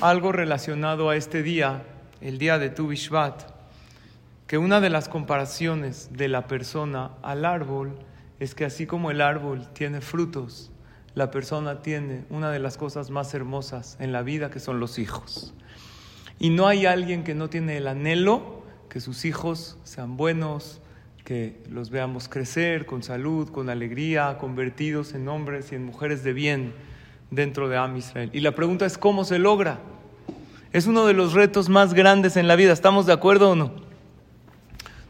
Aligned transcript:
algo 0.00 0.30
relacionado 0.30 1.08
a 1.08 1.16
este 1.16 1.42
día, 1.42 1.82
el 2.20 2.38
día 2.38 2.58
de 2.58 2.68
Tu 2.68 2.88
Bishvat, 2.88 3.50
que 4.46 4.58
una 4.58 4.80
de 4.80 4.90
las 4.90 5.08
comparaciones 5.08 6.10
de 6.12 6.28
la 6.28 6.46
persona 6.46 7.12
al 7.22 7.44
árbol 7.44 7.98
es 8.38 8.54
que 8.54 8.66
así 8.66 8.86
como 8.86 9.10
el 9.10 9.22
árbol 9.22 9.66
tiene 9.72 10.02
frutos, 10.02 10.70
la 11.14 11.30
persona 11.30 11.80
tiene 11.80 12.24
una 12.28 12.50
de 12.50 12.58
las 12.58 12.76
cosas 12.76 13.10
más 13.10 13.32
hermosas 13.32 13.96
en 13.98 14.12
la 14.12 14.22
vida 14.22 14.50
que 14.50 14.60
son 14.60 14.80
los 14.80 14.98
hijos. 14.98 15.54
Y 16.38 16.50
no 16.50 16.68
hay 16.68 16.84
alguien 16.84 17.24
que 17.24 17.34
no 17.34 17.48
tiene 17.48 17.78
el 17.78 17.88
anhelo 17.88 18.62
que 18.90 19.00
sus 19.00 19.24
hijos 19.24 19.78
sean 19.84 20.18
buenos, 20.18 20.82
que 21.24 21.62
los 21.70 21.88
veamos 21.88 22.28
crecer 22.28 22.84
con 22.84 23.02
salud, 23.02 23.48
con 23.48 23.70
alegría, 23.70 24.36
convertidos 24.38 25.14
en 25.14 25.26
hombres 25.28 25.72
y 25.72 25.76
en 25.76 25.86
mujeres 25.86 26.22
de 26.22 26.34
bien 26.34 26.74
dentro 27.30 27.68
de 27.68 27.76
Am 27.76 27.96
Israel. 27.96 28.30
Y 28.32 28.40
la 28.40 28.52
pregunta 28.52 28.86
es 28.86 28.98
cómo 28.98 29.24
se 29.24 29.38
logra. 29.38 29.78
Es 30.72 30.86
uno 30.86 31.06
de 31.06 31.14
los 31.14 31.32
retos 31.32 31.68
más 31.68 31.94
grandes 31.94 32.36
en 32.36 32.48
la 32.48 32.56
vida. 32.56 32.72
¿Estamos 32.72 33.06
de 33.06 33.12
acuerdo 33.12 33.50
o 33.50 33.56
no? 33.56 33.72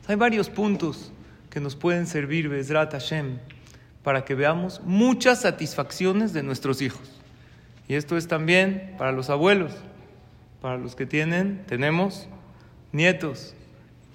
Hay 0.07 0.17
varios 0.17 0.49
puntos 0.49 1.13
que 1.51 1.61
nos 1.61 1.75
pueden 1.75 2.07
servir, 2.07 2.49
Bezrat 2.49 2.93
Hashem, 2.93 3.39
para 4.03 4.25
que 4.25 4.35
veamos 4.35 4.81
muchas 4.85 5.41
satisfacciones 5.41 6.33
de 6.33 6.43
nuestros 6.43 6.83
hijos. 6.83 7.11
Y 7.89 7.95
esto 7.95 8.17
es 8.17 8.29
también 8.29 8.95
para 8.99 9.13
los 9.13 9.31
abuelos, 9.31 9.73
para 10.61 10.77
los 10.77 10.95
que 10.95 11.07
tienen, 11.07 11.65
tenemos 11.67 12.29
nietos, 12.93 13.55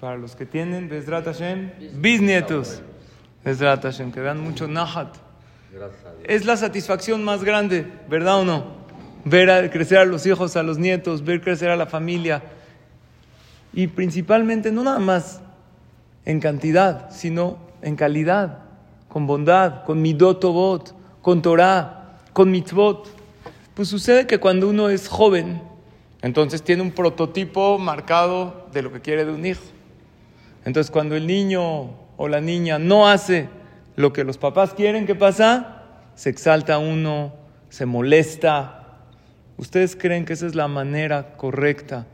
para 0.00 0.16
los 0.16 0.36
que 0.36 0.46
tienen, 0.46 0.88
Bezrat 0.88 1.26
Hashem, 1.26 1.70
bisnietos. 1.94 2.82
Bezrat 3.44 3.82
Hashem, 3.82 4.12
que 4.12 4.20
vean 4.20 4.40
mucho 4.40 4.68
Nahat. 4.68 5.16
Es 6.24 6.44
la 6.44 6.56
satisfacción 6.56 7.24
más 7.24 7.44
grande, 7.44 7.86
¿verdad 8.08 8.40
o 8.40 8.44
no? 8.44 8.64
Ver 9.24 9.70
crecer 9.70 9.98
a 9.98 10.04
los 10.04 10.26
hijos, 10.26 10.56
a 10.56 10.62
los 10.62 10.78
nietos, 10.78 11.24
ver 11.24 11.40
crecer 11.40 11.70
a 11.70 11.76
la 11.76 11.86
familia. 11.86 12.42
Y 13.72 13.86
principalmente, 13.86 14.70
no 14.70 14.82
nada 14.82 14.98
más 14.98 15.40
en 16.24 16.40
cantidad, 16.40 17.10
sino 17.10 17.58
en 17.80 17.96
calidad, 17.96 18.58
con 19.08 19.26
bondad, 19.26 19.84
con 19.84 20.02
midot 20.02 20.40
con 21.22 21.42
Torah, 21.42 22.18
con 22.32 22.50
mitzvot. 22.50 23.08
Pues 23.74 23.88
sucede 23.88 24.26
que 24.26 24.38
cuando 24.38 24.68
uno 24.68 24.88
es 24.90 25.08
joven, 25.08 25.62
entonces 26.20 26.62
tiene 26.62 26.82
un 26.82 26.92
prototipo 26.92 27.78
marcado 27.78 28.66
de 28.72 28.82
lo 28.82 28.92
que 28.92 29.00
quiere 29.00 29.24
de 29.24 29.32
un 29.32 29.46
hijo. 29.46 29.62
Entonces 30.64 30.90
cuando 30.90 31.16
el 31.16 31.26
niño 31.26 31.90
o 32.16 32.28
la 32.28 32.40
niña 32.40 32.78
no 32.78 33.08
hace 33.08 33.48
lo 33.96 34.12
que 34.12 34.24
los 34.24 34.38
papás 34.38 34.74
quieren, 34.74 35.06
¿qué 35.06 35.14
pasa? 35.14 35.84
Se 36.14 36.30
exalta 36.30 36.78
uno, 36.78 37.34
se 37.68 37.86
molesta. 37.86 39.00
¿Ustedes 39.56 39.96
creen 39.96 40.24
que 40.24 40.32
esa 40.32 40.46
es 40.46 40.54
la 40.54 40.68
manera 40.68 41.36
correcta 41.36 42.06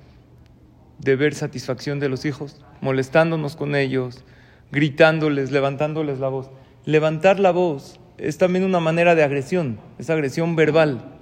de 0.99 1.17
ver 1.17 1.35
satisfacción 1.35 2.01
de 2.01 2.09
los 2.09 2.25
hijos? 2.25 2.65
Molestándonos 2.81 3.57
con 3.57 3.75
ellos, 3.75 4.25
gritándoles, 4.73 5.51
levantándoles 5.51 6.19
la 6.19 6.29
voz. 6.29 6.51
Levantar 6.85 7.41
la 7.41 7.51
voz 7.51 8.01
es 8.19 8.39
también 8.39 8.65
una 8.65 8.81
manera 8.81 9.15
de 9.15 9.23
agresión, 9.23 9.79
es 9.99 10.11
agresión 10.11 10.57
verbal. 10.57 11.17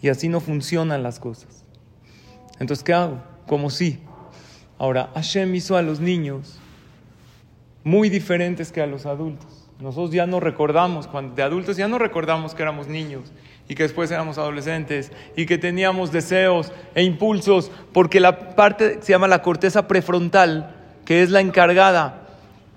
Y 0.00 0.08
así 0.08 0.28
no 0.28 0.40
funcionan 0.40 1.02
las 1.02 1.18
cosas. 1.18 1.64
Entonces, 2.60 2.84
¿qué 2.84 2.92
hago? 2.92 3.20
Como 3.46 3.70
si 3.70 4.00
Ahora, 4.78 5.10
Hashem 5.14 5.54
hizo 5.56 5.76
a 5.76 5.82
los 5.82 5.98
niños 5.98 6.56
muy 7.82 8.08
diferentes 8.08 8.70
que 8.70 8.80
a 8.80 8.86
los 8.86 9.06
adultos. 9.06 9.57
Nosotros 9.80 10.10
ya 10.10 10.26
no 10.26 10.40
recordamos, 10.40 11.06
cuando 11.06 11.36
de 11.36 11.42
adultos 11.42 11.76
ya 11.76 11.86
no 11.86 11.98
recordamos 11.98 12.54
que 12.54 12.62
éramos 12.62 12.88
niños 12.88 13.32
y 13.68 13.76
que 13.76 13.84
después 13.84 14.10
éramos 14.10 14.36
adolescentes 14.36 15.12
y 15.36 15.46
que 15.46 15.56
teníamos 15.56 16.10
deseos 16.10 16.72
e 16.96 17.04
impulsos, 17.04 17.70
porque 17.92 18.18
la 18.18 18.56
parte 18.56 18.98
se 19.02 19.12
llama 19.12 19.28
la 19.28 19.42
corteza 19.42 19.86
prefrontal, 19.86 20.74
que 21.04 21.22
es 21.22 21.30
la 21.30 21.40
encargada 21.40 22.26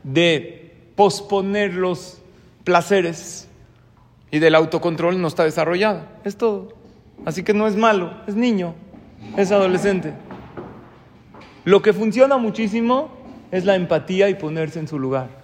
de 0.03 0.75
posponer 0.95 1.73
los 1.73 2.21
placeres 2.63 3.47
y 4.29 4.39
del 4.39 4.53
autocontrol 4.53 5.19
no 5.19 5.27
está 5.27 5.43
desarrollada. 5.43 6.07
Es 6.23 6.37
todo. 6.37 6.73
Así 7.25 7.43
que 7.43 7.53
no 7.53 7.67
es 7.67 7.75
malo, 7.75 8.13
es 8.27 8.35
niño, 8.35 8.75
es 9.37 9.51
adolescente. 9.51 10.13
Lo 11.65 11.81
que 11.81 11.93
funciona 11.93 12.37
muchísimo 12.37 13.09
es 13.51 13.65
la 13.65 13.75
empatía 13.75 14.29
y 14.29 14.35
ponerse 14.35 14.79
en 14.79 14.87
su 14.87 14.99
lugar. 14.99 15.41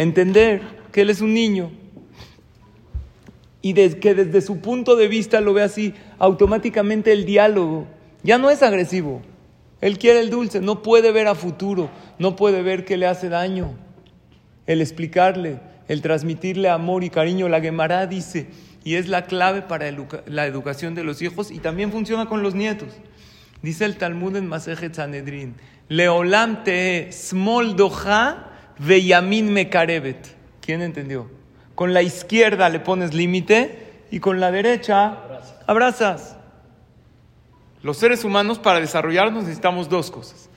Entender 0.00 0.62
que 0.92 1.02
él 1.02 1.10
es 1.10 1.20
un 1.20 1.34
niño 1.34 1.70
y 3.60 3.74
que 3.74 4.14
desde 4.14 4.40
su 4.40 4.62
punto 4.62 4.96
de 4.96 5.08
vista 5.08 5.42
lo 5.42 5.52
ve 5.52 5.62
así, 5.62 5.92
automáticamente 6.18 7.12
el 7.12 7.26
diálogo 7.26 7.86
ya 8.22 8.38
no 8.38 8.48
es 8.48 8.62
agresivo. 8.62 9.20
Él 9.82 9.98
quiere 9.98 10.20
el 10.20 10.30
dulce, 10.30 10.62
no 10.62 10.82
puede 10.82 11.12
ver 11.12 11.28
a 11.28 11.34
futuro, 11.34 11.90
no 12.18 12.34
puede 12.34 12.62
ver 12.62 12.86
que 12.86 12.96
le 12.96 13.06
hace 13.06 13.28
daño. 13.28 13.74
El 14.66 14.80
explicarle, 14.80 15.60
el 15.86 16.00
transmitirle 16.00 16.70
amor 16.70 17.04
y 17.04 17.10
cariño, 17.10 17.50
la 17.50 17.60
Gemara 17.60 18.06
dice, 18.06 18.46
y 18.82 18.94
es 18.94 19.06
la 19.06 19.26
clave 19.26 19.60
para 19.60 19.94
la 20.24 20.46
educación 20.46 20.94
de 20.94 21.04
los 21.04 21.20
hijos 21.20 21.50
y 21.50 21.58
también 21.58 21.92
funciona 21.92 22.24
con 22.24 22.42
los 22.42 22.54
nietos. 22.54 22.88
Dice 23.60 23.84
el 23.84 23.98
Talmud 23.98 24.34
en 24.36 24.46
Masejet 24.46 24.94
Sanedrin, 24.94 25.56
Leolam 25.90 26.64
te 26.64 27.12
smol 27.12 27.76
doja 27.76 28.46
veyamin 28.80 29.52
mekarevet. 29.52 30.36
¿Quién 30.60 30.82
entendió? 30.82 31.28
Con 31.74 31.94
la 31.94 32.02
izquierda 32.02 32.68
le 32.68 32.80
pones 32.80 33.14
límite 33.14 34.04
y 34.10 34.20
con 34.20 34.40
la 34.40 34.50
derecha 34.50 35.18
abrazas. 35.66 36.36
Los 37.82 37.96
seres 37.96 38.24
humanos 38.24 38.58
para 38.58 38.80
desarrollarnos 38.80 39.44
necesitamos 39.44 39.88
dos 39.88 40.10
cosas. 40.10 40.50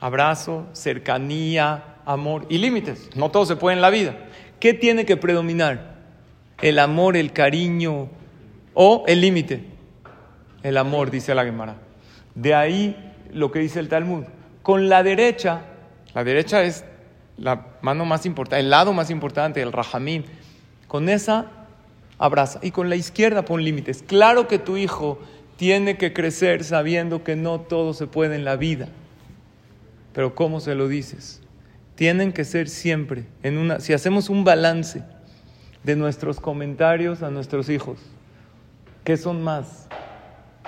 Abrazo, 0.00 0.66
cercanía, 0.72 1.96
amor 2.04 2.46
y 2.48 2.58
límites. 2.58 3.10
No 3.14 3.30
todo 3.30 3.46
se 3.46 3.56
puede 3.56 3.76
en 3.76 3.82
la 3.82 3.90
vida. 3.90 4.16
¿Qué 4.60 4.74
tiene 4.74 5.06
que 5.06 5.16
predominar? 5.16 5.96
El 6.60 6.78
amor, 6.78 7.16
el 7.16 7.32
cariño 7.32 8.08
o 8.74 9.04
el 9.06 9.20
límite. 9.20 9.64
El 10.62 10.76
amor, 10.76 11.10
dice 11.10 11.34
la 11.34 11.44
Gemara. 11.44 11.76
De 12.34 12.54
ahí 12.54 13.14
lo 13.32 13.50
que 13.50 13.60
dice 13.60 13.80
el 13.80 13.88
Talmud. 13.88 14.24
Con 14.62 14.88
la 14.88 15.02
derecha, 15.02 15.62
la 16.14 16.24
derecha 16.24 16.62
es 16.62 16.84
la 17.38 17.66
mano 17.82 18.04
más 18.04 18.26
importante, 18.26 18.60
el 18.60 18.70
lado 18.70 18.92
más 18.92 19.10
importante, 19.10 19.62
el 19.62 19.72
Rahamim. 19.72 20.24
Con 20.88 21.08
esa 21.08 21.46
abraza. 22.18 22.60
Y 22.62 22.70
con 22.70 22.88
la 22.88 22.96
izquierda 22.96 23.44
pon 23.44 23.62
límites. 23.62 24.02
Claro 24.06 24.48
que 24.48 24.58
tu 24.58 24.76
hijo 24.76 25.18
tiene 25.56 25.96
que 25.96 26.12
crecer 26.12 26.64
sabiendo 26.64 27.24
que 27.24 27.36
no 27.36 27.60
todo 27.60 27.94
se 27.94 28.06
puede 28.06 28.36
en 28.36 28.44
la 28.44 28.56
vida. 28.56 28.88
Pero 30.12 30.34
¿cómo 30.34 30.60
se 30.60 30.74
lo 30.74 30.88
dices? 30.88 31.42
Tienen 31.94 32.32
que 32.32 32.44
ser 32.44 32.68
siempre, 32.68 33.24
en 33.42 33.56
una, 33.56 33.80
si 33.80 33.94
hacemos 33.94 34.28
un 34.28 34.44
balance 34.44 35.02
de 35.82 35.96
nuestros 35.96 36.40
comentarios 36.40 37.22
a 37.22 37.30
nuestros 37.30 37.70
hijos, 37.70 37.98
¿qué 39.02 39.16
son 39.16 39.42
más? 39.42 39.86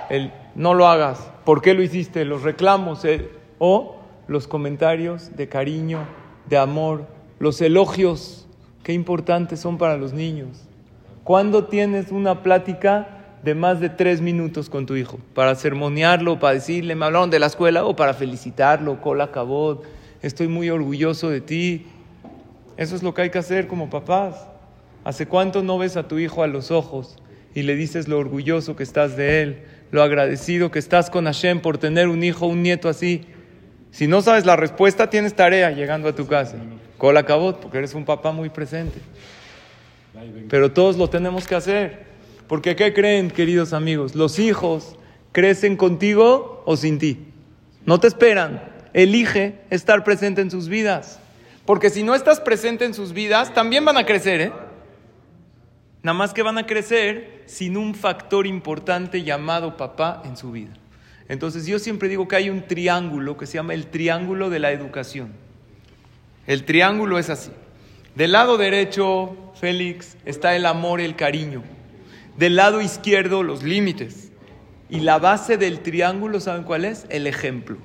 el 0.09 0.31
no 0.55 0.73
lo 0.73 0.87
hagas, 0.87 1.19
¿por 1.45 1.61
qué 1.61 1.73
lo 1.73 1.83
hiciste? 1.83 2.25
Los 2.25 2.43
reclamos 2.43 3.05
eh, 3.05 3.29
o 3.59 4.01
los 4.27 4.47
comentarios 4.47 5.35
de 5.35 5.47
cariño, 5.47 6.05
de 6.49 6.57
amor, 6.57 7.05
los 7.39 7.61
elogios, 7.61 8.47
qué 8.83 8.93
importantes 8.93 9.59
son 9.59 9.77
para 9.77 9.97
los 9.97 10.13
niños. 10.13 10.65
¿Cuándo 11.23 11.65
tienes 11.65 12.11
una 12.11 12.41
plática 12.41 13.07
de 13.43 13.55
más 13.55 13.79
de 13.79 13.89
tres 13.89 14.19
minutos 14.19 14.69
con 14.69 14.85
tu 14.85 14.95
hijo? 14.95 15.19
Para 15.35 15.55
sermonearlo, 15.55 16.39
para 16.39 16.55
decirle, 16.55 16.95
me 16.95 17.05
hablaron 17.05 17.29
de 17.29 17.39
la 17.39 17.45
escuela, 17.45 17.85
o 17.85 17.95
para 17.95 18.13
felicitarlo, 18.13 18.99
cola 18.99 19.25
acabó, 19.25 19.83
estoy 20.21 20.47
muy 20.47 20.69
orgulloso 20.69 21.29
de 21.29 21.41
ti. 21.41 21.85
Eso 22.77 22.95
es 22.95 23.03
lo 23.03 23.13
que 23.13 23.21
hay 23.21 23.29
que 23.29 23.37
hacer 23.37 23.67
como 23.67 23.89
papás. 23.89 24.47
¿Hace 25.03 25.27
cuánto 25.27 25.61
no 25.61 25.77
ves 25.77 25.97
a 25.97 26.07
tu 26.07 26.17
hijo 26.17 26.43
a 26.43 26.47
los 26.47 26.71
ojos 26.71 27.17
y 27.53 27.61
le 27.61 27.75
dices 27.75 28.07
lo 28.07 28.17
orgulloso 28.17 28.75
que 28.75 28.83
estás 28.83 29.15
de 29.15 29.41
él? 29.41 29.63
lo 29.91 30.03
agradecido 30.03 30.71
que 30.71 30.79
estás 30.79 31.09
con 31.09 31.25
Hashem 31.25 31.61
por 31.61 31.77
tener 31.77 32.07
un 32.07 32.23
hijo, 32.23 32.45
un 32.45 32.61
nieto 32.61 32.89
así. 32.89 33.25
Si 33.91 34.07
no 34.07 34.21
sabes 34.21 34.45
la 34.45 34.55
respuesta, 34.55 35.09
tienes 35.09 35.35
tarea 35.35 35.71
llegando 35.71 36.09
a 36.09 36.15
tu 36.15 36.27
casa. 36.27 36.57
Cola 36.97 37.25
cabot, 37.25 37.59
porque 37.59 37.79
eres 37.79 37.93
un 37.93 38.05
papá 38.05 38.31
muy 38.31 38.49
presente. 38.49 38.99
Pero 40.49 40.71
todos 40.71 40.97
lo 40.97 41.09
tenemos 41.09 41.47
que 41.47 41.55
hacer. 41.55 42.07
Porque 42.47 42.75
¿qué 42.75 42.93
creen, 42.93 43.29
queridos 43.29 43.73
amigos? 43.73 44.15
Los 44.15 44.39
hijos 44.39 44.95
crecen 45.31 45.77
contigo 45.77 46.63
o 46.65 46.75
sin 46.77 46.99
ti. 46.99 47.27
No 47.85 47.99
te 47.99 48.07
esperan. 48.07 48.63
Elige 48.93 49.61
estar 49.69 50.03
presente 50.03 50.41
en 50.41 50.51
sus 50.51 50.67
vidas. 50.67 51.19
Porque 51.65 51.89
si 51.89 52.03
no 52.03 52.15
estás 52.15 52.39
presente 52.39 52.85
en 52.85 52.93
sus 52.93 53.13
vidas, 53.13 53.53
también 53.53 53.85
van 53.85 53.97
a 53.97 54.05
crecer, 54.05 54.41
¿eh? 54.41 54.51
Nada 56.01 56.17
más 56.17 56.33
que 56.33 56.41
van 56.41 56.57
a 56.57 56.65
crecer 56.65 57.43
sin 57.45 57.77
un 57.77 57.93
factor 57.93 58.47
importante 58.47 59.23
llamado 59.23 59.75
papá 59.77 60.21
en 60.25 60.37
su 60.37 60.51
vida. 60.51 60.71
Entonces 61.29 61.67
yo 61.67 61.77
siempre 61.79 62.09
digo 62.09 62.27
que 62.27 62.35
hay 62.35 62.49
un 62.49 62.63
triángulo 62.63 63.37
que 63.37 63.45
se 63.45 63.53
llama 63.53 63.75
el 63.75 63.87
triángulo 63.87 64.49
de 64.49 64.59
la 64.59 64.71
educación. 64.71 65.31
El 66.47 66.65
triángulo 66.65 67.19
es 67.19 67.29
así. 67.29 67.51
Del 68.15 68.31
lado 68.31 68.57
derecho, 68.57 69.53
Félix, 69.53 70.17
está 70.25 70.55
el 70.55 70.65
amor, 70.65 70.99
el 70.99 71.15
cariño. 71.15 71.63
Del 72.37 72.55
lado 72.55 72.81
izquierdo, 72.81 73.43
los 73.43 73.61
límites. 73.61 74.31
Y 74.89 75.01
la 75.01 75.19
base 75.19 75.57
del 75.57 75.81
triángulo, 75.81 76.39
¿saben 76.39 76.63
cuál 76.63 76.83
es? 76.83 77.05
El 77.09 77.27
ejemplo. 77.27 77.77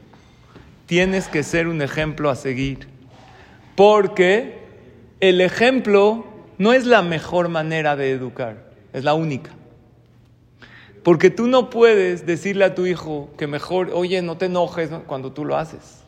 Tienes 0.87 1.29
que 1.29 1.43
ser 1.43 1.69
un 1.69 1.83
ejemplo 1.83 2.31
a 2.31 2.37
seguir. 2.37 2.89
Porque 3.77 4.59
el 5.21 5.43
ejemplo 5.43 6.27
no 6.57 6.73
es 6.73 6.87
la 6.87 7.03
mejor 7.03 7.51
manera 7.51 7.95
de 7.95 8.11
educar, 8.11 8.71
es 8.95 9.05
la 9.05 9.13
única. 9.13 9.51
Porque 11.05 11.29
tú 11.29 11.47
no 11.47 11.69
puedes 11.69 12.25
decirle 12.27 12.65
a 12.65 12.75
tu 12.75 12.87
hijo 12.87 13.29
que 13.37 13.47
mejor, 13.47 13.91
oye, 13.93 14.23
no 14.23 14.39
te 14.39 14.47
enojes 14.47 14.91
cuando 15.07 15.33
tú 15.33 15.45
lo 15.45 15.57
haces. 15.57 16.03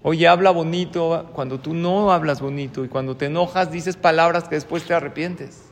Oye, 0.00 0.28
habla 0.28 0.52
bonito 0.52 1.28
cuando 1.34 1.58
tú 1.58 1.74
no 1.74 2.12
hablas 2.12 2.40
bonito 2.40 2.84
y 2.84 2.88
cuando 2.88 3.16
te 3.16 3.26
enojas 3.26 3.72
dices 3.72 3.96
palabras 3.96 4.48
que 4.48 4.54
después 4.54 4.84
te 4.84 4.94
arrepientes. 4.94 5.64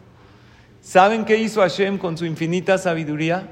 ¿Saben 0.81 1.25
qué 1.25 1.39
hizo 1.39 1.61
Hashem 1.61 1.97
con 1.99 2.19
su 2.19 2.27
infinita 2.27 2.77
sabiduría? 2.77 3.49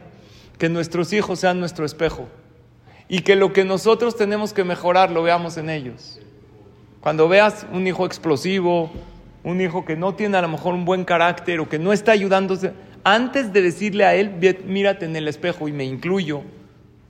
Que 0.58 0.68
nuestros 0.68 1.12
hijos 1.12 1.38
sean 1.38 1.60
nuestro 1.60 1.86
espejo 1.86 2.26
y 3.08 3.20
que 3.20 3.36
lo 3.36 3.52
que 3.52 3.64
nosotros 3.64 4.16
tenemos 4.16 4.52
que 4.52 4.64
mejorar 4.64 5.12
lo 5.12 5.22
veamos 5.22 5.56
en 5.58 5.70
ellos. 5.70 6.18
Cuando 7.00 7.28
veas 7.28 7.66
un 7.72 7.86
hijo 7.86 8.04
explosivo, 8.04 8.90
un 9.44 9.60
hijo 9.60 9.84
que 9.84 9.94
no 9.94 10.16
tiene 10.16 10.38
a 10.38 10.42
lo 10.42 10.48
mejor 10.48 10.74
un 10.74 10.84
buen 10.84 11.04
carácter 11.04 11.60
o 11.60 11.68
que 11.68 11.78
no 11.78 11.92
está 11.92 12.10
ayudándose, 12.12 12.72
antes 13.04 13.52
de 13.52 13.62
decirle 13.62 14.04
a 14.04 14.14
él, 14.14 14.32
mírate 14.66 15.04
en 15.04 15.14
el 15.14 15.28
espejo 15.28 15.68
y 15.68 15.72
me 15.72 15.84
incluyo, 15.84 16.42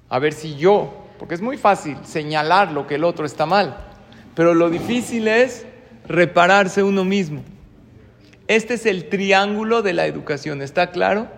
a 0.09 0.19
ver 0.19 0.33
si 0.33 0.57
yo 0.57 1.05
porque 1.19 1.35
es 1.35 1.41
muy 1.41 1.57
fácil 1.57 1.97
señalar 2.05 2.73
lo 2.73 2.87
que 2.87 2.97
el 2.97 3.05
otro 3.05 3.25
está 3.25 3.47
mal, 3.47 3.77
pero 4.35 4.55
lo 4.55 4.69
difícil 4.69 5.29
es 5.29 5.65
repararse 6.07 6.83
uno 6.83 7.05
mismo. 7.05 7.43
Este 8.47 8.75
es 8.75 8.85
el 8.85 9.09
triángulo 9.09 9.83
de 9.83 9.95
la 9.95 10.07
educación, 10.07 10.61
¿está 10.61 10.91
claro? 10.91 11.29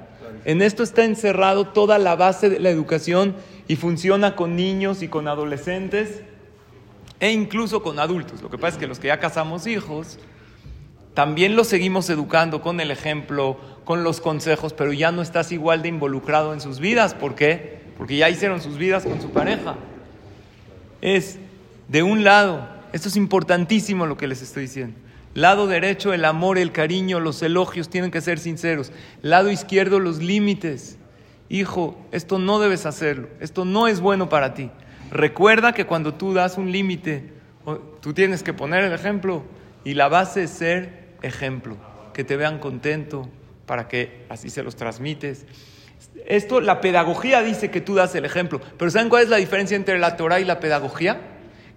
En 0.45 0.63
esto 0.63 0.83
está 0.83 1.05
encerrado 1.05 1.69
toda 1.69 1.99
la 1.99 2.17
base 2.17 2.49
de 2.49 2.59
la 2.59 2.71
educación 2.71 3.37
y 3.69 3.77
funciona 3.77 4.35
con 4.35 4.57
niños 4.57 5.03
y 5.03 5.09
con 5.09 5.29
adolescentes 5.29 6.23
e 7.21 7.31
incluso 7.31 7.83
con 7.83 7.99
adultos. 7.99 8.43
Lo 8.43 8.51
que 8.51 8.59
pasa 8.59 8.75
es 8.75 8.79
que 8.79 8.87
los 8.87 8.99
que 8.99 9.09
ya 9.09 9.21
casamos 9.21 9.67
hijos, 9.67 10.19
también 11.17 11.57
los 11.57 11.67
seguimos 11.67 12.09
educando 12.11 12.63
con 12.63 12.79
el 12.79 12.93
ejemplo, 12.93 13.59
con 13.85 14.05
los 14.05 14.21
consejos, 14.21 14.73
pero 14.73 14.93
ya 14.93 15.11
no 15.11 15.21
estás 15.21 15.51
igual 15.51 15.83
de 15.83 15.89
involucrado 15.89 16.55
en 16.55 16.61
sus 16.61 16.79
vidas. 16.79 17.15
¿Por 17.15 17.35
qué? 17.35 17.77
porque 17.97 18.17
ya 18.17 18.29
hicieron 18.29 18.61
sus 18.61 18.77
vidas 18.79 19.05
con 19.05 19.21
su 19.21 19.31
pareja. 19.31 19.77
Es 21.01 21.39
de 21.89 22.03
un 22.03 22.25
lado, 22.25 22.69
esto 22.93 23.09
es 23.09 23.17
importantísimo 23.17 24.07
lo 24.07 24.17
que 24.17 24.27
les 24.27 24.43
estoy 24.43 24.65
diciendo. 24.65 24.99
Lado 25.35 25.67
derecho, 25.67 26.13
el 26.13 26.25
amor, 26.25 26.59
el 26.59 26.73
cariño, 26.73 27.21
los 27.21 27.43
elogios 27.43 27.91
tienen 27.91 28.11
que 28.11 28.21
ser 28.21 28.39
sinceros. 28.39 28.93
Lado 29.23 29.51
izquierdo, 29.51 30.01
los 30.01 30.19
límites. 30.19 30.99
Hijo, 31.49 31.99
esto 32.11 32.39
no 32.39 32.59
debes 32.59 32.87
hacerlo, 32.87 33.29
esto 33.41 33.65
no 33.65 33.87
es 33.87 34.01
bueno 34.01 34.29
para 34.29 34.55
ti. 34.55 34.71
Recuerda 35.11 35.73
que 35.73 35.87
cuando 35.87 36.15
tú 36.15 36.35
das 36.35 36.59
un 36.59 36.73
límite, 36.73 37.33
tú 38.01 38.13
tienes 38.15 38.43
que 38.43 38.53
poner 38.53 38.85
el 38.85 38.93
ejemplo 38.93 39.45
y 39.85 39.95
la 39.95 40.09
base 40.09 40.45
es 40.45 40.51
ser 40.51 41.06
ejemplo, 41.27 41.77
que 42.13 42.25
te 42.25 42.37
vean 42.37 42.59
contento 42.59 43.29
para 43.67 43.89
que 43.89 44.25
así 44.29 44.51
se 44.51 44.63
los 44.63 44.77
transmites. 44.77 45.47
Esto, 46.27 46.61
la 46.61 46.81
pedagogía 46.81 47.43
dice 47.43 47.71
que 47.71 47.81
tú 47.81 47.95
das 47.95 48.15
el 48.15 48.25
ejemplo, 48.25 48.61
pero 48.79 48.91
¿saben 48.91 49.09
cuál 49.09 49.25
es 49.25 49.29
la 49.29 49.37
diferencia 49.37 49.77
entre 49.77 49.99
la 49.99 50.17
Torah 50.17 50.41
y 50.41 50.45
la 50.45 50.61
pedagogía? 50.61 51.21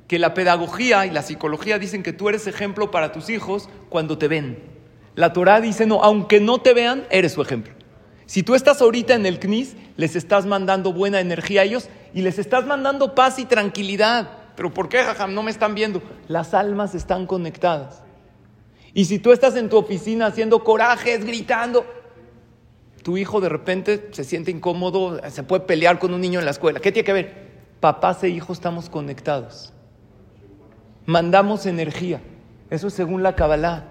Que 0.07 0.19
la 0.19 0.33
pedagogía 0.33 1.05
y 1.05 1.11
la 1.11 1.21
psicología 1.21 1.77
dicen 1.77 2.03
que 2.03 2.13
tú 2.13 2.29
eres 2.29 2.47
ejemplo 2.47 2.91
para 2.91 3.11
tus 3.11 3.29
hijos 3.29 3.69
cuando 3.89 4.17
te 4.17 4.27
ven. 4.27 4.59
La 5.15 5.33
Torah 5.33 5.61
dice, 5.61 5.85
no, 5.85 6.03
aunque 6.03 6.39
no 6.39 6.61
te 6.61 6.73
vean, 6.73 7.05
eres 7.09 7.33
su 7.33 7.41
ejemplo. 7.41 7.73
Si 8.25 8.43
tú 8.43 8.55
estás 8.55 8.81
ahorita 8.81 9.15
en 9.15 9.25
el 9.25 9.39
CNIS, 9.39 9.75
les 9.97 10.15
estás 10.15 10.45
mandando 10.45 10.93
buena 10.93 11.19
energía 11.19 11.61
a 11.61 11.63
ellos 11.63 11.89
y 12.13 12.21
les 12.21 12.39
estás 12.39 12.65
mandando 12.65 13.15
paz 13.15 13.39
y 13.39 13.45
tranquilidad. 13.45 14.29
Pero 14.55 14.73
¿por 14.73 14.87
qué, 14.87 15.03
Jajam? 15.03 15.33
No 15.33 15.41
me 15.41 15.51
están 15.51 15.73
viendo. 15.73 16.01
Las 16.27 16.53
almas 16.53 16.93
están 16.93 17.25
conectadas. 17.25 18.03
Y 18.93 19.05
si 19.05 19.19
tú 19.19 19.31
estás 19.31 19.55
en 19.55 19.69
tu 19.69 19.77
oficina 19.77 20.27
haciendo 20.27 20.63
corajes, 20.63 21.23
gritando, 21.23 21.85
tu 23.03 23.17
hijo 23.17 23.39
de 23.41 23.49
repente 23.49 24.09
se 24.11 24.23
siente 24.23 24.51
incómodo, 24.51 25.19
se 25.29 25.43
puede 25.43 25.63
pelear 25.63 25.99
con 25.99 26.13
un 26.13 26.21
niño 26.21 26.39
en 26.39 26.45
la 26.45 26.51
escuela. 26.51 26.79
¿Qué 26.79 26.91
tiene 26.91 27.05
que 27.05 27.13
ver? 27.13 27.49
Papás 27.79 28.23
e 28.23 28.29
hijos 28.29 28.57
estamos 28.57 28.89
conectados. 28.89 29.73
Mandamos 31.05 31.65
energía. 31.65 32.21
Eso 32.69 32.87
es 32.87 32.93
según 32.93 33.23
la 33.23 33.35
Kabbalah. 33.35 33.85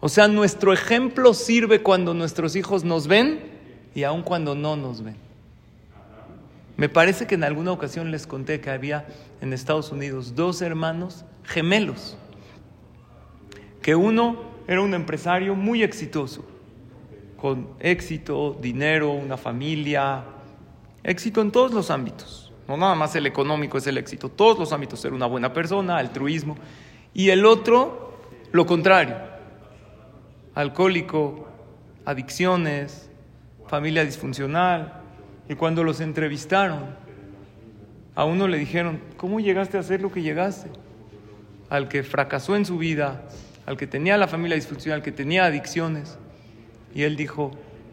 O 0.00 0.08
sea, 0.08 0.28
nuestro 0.28 0.72
ejemplo 0.72 1.32
sirve 1.32 1.82
cuando 1.82 2.12
nuestros 2.12 2.56
hijos 2.56 2.84
nos 2.84 3.06
ven 3.06 3.40
y 3.94 4.02
aun 4.02 4.22
cuando 4.22 4.54
no 4.54 4.76
nos 4.76 5.02
ven. 5.02 5.16
Me 6.76 6.88
parece 6.88 7.26
que 7.26 7.36
en 7.36 7.44
alguna 7.44 7.72
ocasión 7.72 8.10
les 8.10 8.26
conté 8.26 8.60
que 8.60 8.70
había 8.70 9.06
en 9.40 9.52
Estados 9.52 9.92
Unidos 9.92 10.34
dos 10.34 10.60
hermanos 10.60 11.24
gemelos, 11.44 12.18
que 13.84 13.94
uno 13.94 14.36
era 14.66 14.80
un 14.80 14.94
empresario 14.94 15.54
muy 15.54 15.82
exitoso 15.82 16.42
con 17.36 17.68
éxito, 17.80 18.56
dinero, 18.58 19.10
una 19.10 19.36
familia, 19.36 20.24
éxito 21.02 21.42
en 21.42 21.52
todos 21.52 21.70
los 21.74 21.90
ámbitos. 21.90 22.50
No 22.66 22.78
nada 22.78 22.94
más 22.94 23.14
el 23.14 23.26
económico 23.26 23.76
es 23.76 23.86
el 23.86 23.98
éxito, 23.98 24.30
todos 24.30 24.58
los 24.58 24.72
ámbitos, 24.72 25.00
ser 25.00 25.12
una 25.12 25.26
buena 25.26 25.52
persona, 25.52 25.98
altruismo. 25.98 26.56
Y 27.12 27.28
el 27.28 27.44
otro, 27.44 28.14
lo 28.52 28.64
contrario, 28.64 29.16
alcohólico, 30.54 31.46
adicciones, 32.06 33.10
familia 33.66 34.02
disfuncional. 34.02 35.02
Y 35.46 35.56
cuando 35.56 35.84
los 35.84 36.00
entrevistaron, 36.00 36.86
a 38.14 38.24
uno 38.24 38.48
le 38.48 38.56
dijeron, 38.56 39.02
¿cómo 39.18 39.40
llegaste 39.40 39.76
a 39.76 39.80
hacer 39.80 40.00
lo 40.00 40.10
que 40.10 40.22
llegaste? 40.22 40.70
Al 41.68 41.88
que 41.88 42.02
fracasó 42.02 42.56
en 42.56 42.64
su 42.64 42.78
vida, 42.78 43.24
al 43.66 43.76
que 43.76 43.86
tenía 43.86 44.16
la 44.16 44.28
familia 44.28 44.56
disfuncional, 44.56 45.00
al 45.00 45.04
que 45.04 45.12
tenía 45.12 45.44
adicciones. 45.46 46.18
Y 46.94 47.02
él 47.02 47.16
dijo, 47.16 47.50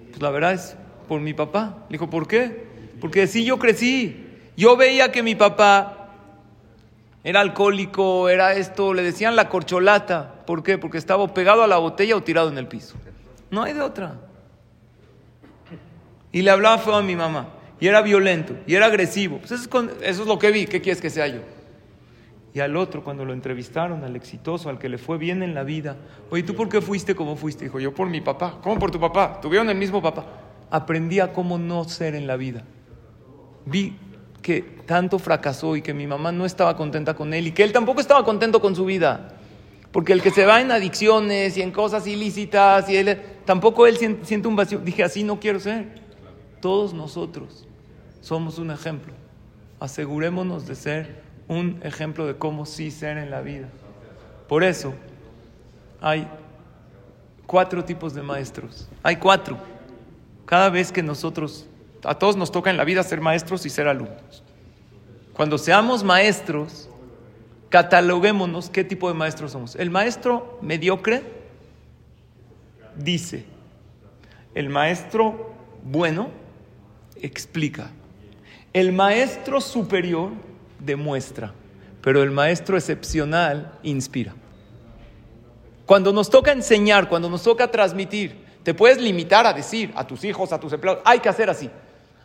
pues 0.09 0.21
la 0.21 0.29
verdad 0.29 0.53
es 0.53 0.75
por 1.07 1.21
mi 1.21 1.33
papá. 1.33 1.77
Le 1.89 1.94
dijo, 1.94 2.09
¿por 2.09 2.27
qué? 2.27 2.65
Porque 3.00 3.23
así 3.23 3.44
yo 3.44 3.57
crecí. 3.57 4.27
Yo 4.57 4.77
veía 4.77 5.12
que 5.12 5.23
mi 5.23 5.35
papá 5.35 6.09
era 7.23 7.39
alcohólico, 7.39 8.29
era 8.29 8.53
esto, 8.53 8.94
le 8.94 9.03
decían 9.03 9.35
la 9.35 9.50
corcholata. 9.50 10.44
¿Por 10.45 10.63
qué? 10.63 10.77
Porque 10.77 10.97
estaba 10.97 11.33
pegado 11.33 11.63
a 11.63 11.68
la 11.68 11.77
botella 11.77 12.15
o 12.15 12.24
tirado 12.24 12.50
en 12.50 12.57
el 12.57 12.67
piso. 12.67 12.95
No 13.50 13.63
hay 13.63 13.74
de 13.74 13.81
otra. 13.81 14.15
Y 16.31 16.41
le 16.41 16.51
hablaba 16.51 16.77
feo 16.77 16.95
a 16.95 17.01
mi 17.01 17.15
mamá. 17.15 17.50
Y 17.79 17.88
era 17.88 18.01
violento, 18.01 18.55
y 18.67 18.75
era 18.75 18.86
agresivo. 18.86 19.39
Pues 19.39 19.51
eso 19.51 19.63
es, 19.63 19.91
eso 20.03 20.22
es 20.22 20.27
lo 20.27 20.38
que 20.38 20.51
vi. 20.51 20.67
¿Qué 20.67 20.81
quieres 20.81 21.01
que 21.01 21.10
sea 21.10 21.27
yo? 21.27 21.41
Y 22.53 22.60
al 22.60 22.75
otro, 22.75 23.03
cuando 23.03 23.24
lo 23.24 23.34
entrevistaron, 23.34 24.03
al 24.03 24.15
exitoso, 24.15 24.70
al 24.70 24.77
que 24.77 24.89
le 24.89 24.98
fue 24.98 25.17
bien 25.17 25.41
en 25.41 25.53
la 25.53 25.63
vida, 25.63 25.96
oye, 26.29 26.43
¿tú 26.43 26.53
por 26.53 26.67
qué 26.67 26.81
fuiste 26.81 27.15
como 27.15 27.36
fuiste? 27.36 27.65
Dijo, 27.65 27.79
yo 27.79 27.93
por 27.93 28.10
mi 28.10 28.20
papá. 28.20 28.60
¿Cómo 28.62 28.77
por 28.77 28.91
tu 28.91 29.00
papá? 29.00 29.39
Tuvieron 29.41 29.70
el 29.70 29.77
mismo 29.77 30.01
papá. 30.01 30.25
Aprendí 30.70 31.20
a 31.20 31.31
cómo 31.31 31.58
no 31.58 31.86
ser 31.86 32.13
en 32.13 32.27
la 32.27 32.36
vida. 32.36 32.63
Vi 33.65 33.96
que 34.41 34.62
tanto 34.86 35.17
fracasó 35.17 35.75
y 35.75 35.81
que 35.81 35.93
mi 35.93 36.08
mamá 36.08 36.31
no 36.31 36.46
estaba 36.46 36.75
contenta 36.75 37.13
con 37.13 37.34
él 37.34 37.48
y 37.48 37.51
que 37.51 37.63
él 37.63 37.72
tampoco 37.72 38.01
estaba 38.01 38.25
contento 38.25 38.60
con 38.60 38.75
su 38.75 38.84
vida. 38.84 39.38
Porque 39.91 40.13
el 40.13 40.22
que 40.22 40.31
se 40.31 40.46
va 40.46 40.62
en 40.62 40.72
adicciones 40.72 41.58
y 41.58 41.62
en 41.62 41.72
cosas 41.72 42.08
ilícitas, 42.08 42.89
y 42.89 42.98
él, 42.98 43.22
tampoco 43.46 43.88
él 43.88 43.98
siente 44.24 44.48
un 44.48 44.55
vacío. 44.55 44.79
Dije, 44.79 45.03
así 45.03 45.24
no 45.24 45.39
quiero 45.39 45.60
ser. 45.60 46.01
Todos 46.60 46.93
nosotros 46.93 47.65
somos 48.22 48.58
un 48.58 48.72
ejemplo. 48.72 49.13
Asegurémonos 49.79 50.67
de 50.67 50.75
ser 50.75 51.30
un 51.51 51.81
ejemplo 51.84 52.25
de 52.25 52.38
cómo 52.38 52.65
sí 52.65 52.91
ser 52.91 53.17
en 53.17 53.29
la 53.29 53.41
vida. 53.41 53.67
Por 54.48 54.63
eso 54.63 54.93
hay 56.00 56.25
cuatro 57.46 57.84
tipos 57.84 58.13
de 58.13 58.22
maestros. 58.22 58.88
Hay 59.03 59.17
cuatro. 59.17 59.58
Cada 60.46 60.70
vez 60.70 60.93
que 60.93 61.03
nosotros, 61.03 61.67
a 62.05 62.15
todos 62.15 62.38
nos 62.38 62.53
toca 62.53 62.70
en 62.70 62.77
la 62.77 62.86
vida 62.86 63.03
ser 63.03 63.20
maestros 63.20 63.65
y 63.65 63.70
ser 63.70 63.89
alumnos. 63.89 64.43
Cuando 65.34 65.58
seamos 65.58 66.05
maestros, 66.05 66.89
cataloguémonos 67.67 68.70
qué 68.70 68.86
tipo 68.86 69.10
de 69.10 69.13
maestros 69.13 69.51
somos. 69.51 69.75
El 69.75 69.89
maestro 69.89 70.58
mediocre 70.62 71.22
dice, 72.96 73.43
el 74.55 74.70
maestro 74.70 75.53
bueno 75.84 76.29
explica, 77.22 77.91
el 78.72 78.93
maestro 78.93 79.60
superior 79.60 80.31
demuestra, 80.83 81.53
pero 82.01 82.23
el 82.23 82.31
maestro 82.31 82.77
excepcional 82.77 83.71
inspira. 83.83 84.33
Cuando 85.85 86.13
nos 86.13 86.29
toca 86.29 86.51
enseñar, 86.51 87.09
cuando 87.09 87.29
nos 87.29 87.43
toca 87.43 87.69
transmitir, 87.69 88.45
te 88.63 88.73
puedes 88.73 89.00
limitar 89.00 89.45
a 89.45 89.53
decir 89.53 89.91
a 89.95 90.05
tus 90.05 90.23
hijos, 90.23 90.51
a 90.53 90.59
tus 90.59 90.71
empleados, 90.73 91.01
hay 91.05 91.19
que 91.19 91.29
hacer 91.29 91.50
así. 91.50 91.69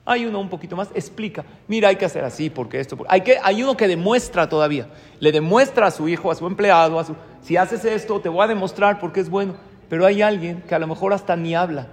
Hay 0.04 0.24
uno 0.24 0.38
un 0.38 0.48
poquito 0.48 0.76
más, 0.76 0.88
explica, 0.94 1.44
mira, 1.66 1.88
hay 1.88 1.96
que 1.96 2.04
hacer 2.04 2.24
así, 2.24 2.48
porque 2.48 2.78
esto, 2.78 2.96
hay, 3.08 3.22
que, 3.22 3.38
hay 3.42 3.64
uno 3.64 3.76
que 3.76 3.88
demuestra 3.88 4.48
todavía, 4.48 4.86
le 5.18 5.32
demuestra 5.32 5.88
a 5.88 5.90
su 5.90 6.08
hijo, 6.08 6.30
a 6.30 6.36
su 6.36 6.46
empleado, 6.46 7.00
a 7.00 7.04
su, 7.04 7.16
si 7.42 7.56
haces 7.56 7.84
esto, 7.84 8.20
te 8.20 8.28
voy 8.28 8.44
a 8.44 8.46
demostrar 8.46 9.00
porque 9.00 9.18
es 9.18 9.28
bueno, 9.28 9.56
pero 9.88 10.06
hay 10.06 10.22
alguien 10.22 10.62
que 10.62 10.76
a 10.76 10.78
lo 10.78 10.86
mejor 10.86 11.12
hasta 11.12 11.34
ni 11.34 11.56
habla, 11.56 11.88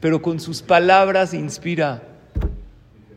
pero 0.00 0.22
con 0.22 0.38
sus 0.38 0.62
palabras 0.62 1.34
inspira. 1.34 2.02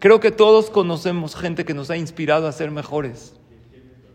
Creo 0.02 0.20
que 0.20 0.32
todos 0.32 0.72
conocemos 0.72 1.36
gente 1.36 1.64
que 1.64 1.76
nos 1.76 1.92
ha 1.92 1.96
inspirado 1.96 2.48
a 2.48 2.52
ser 2.52 2.72
mejores. 2.72 3.36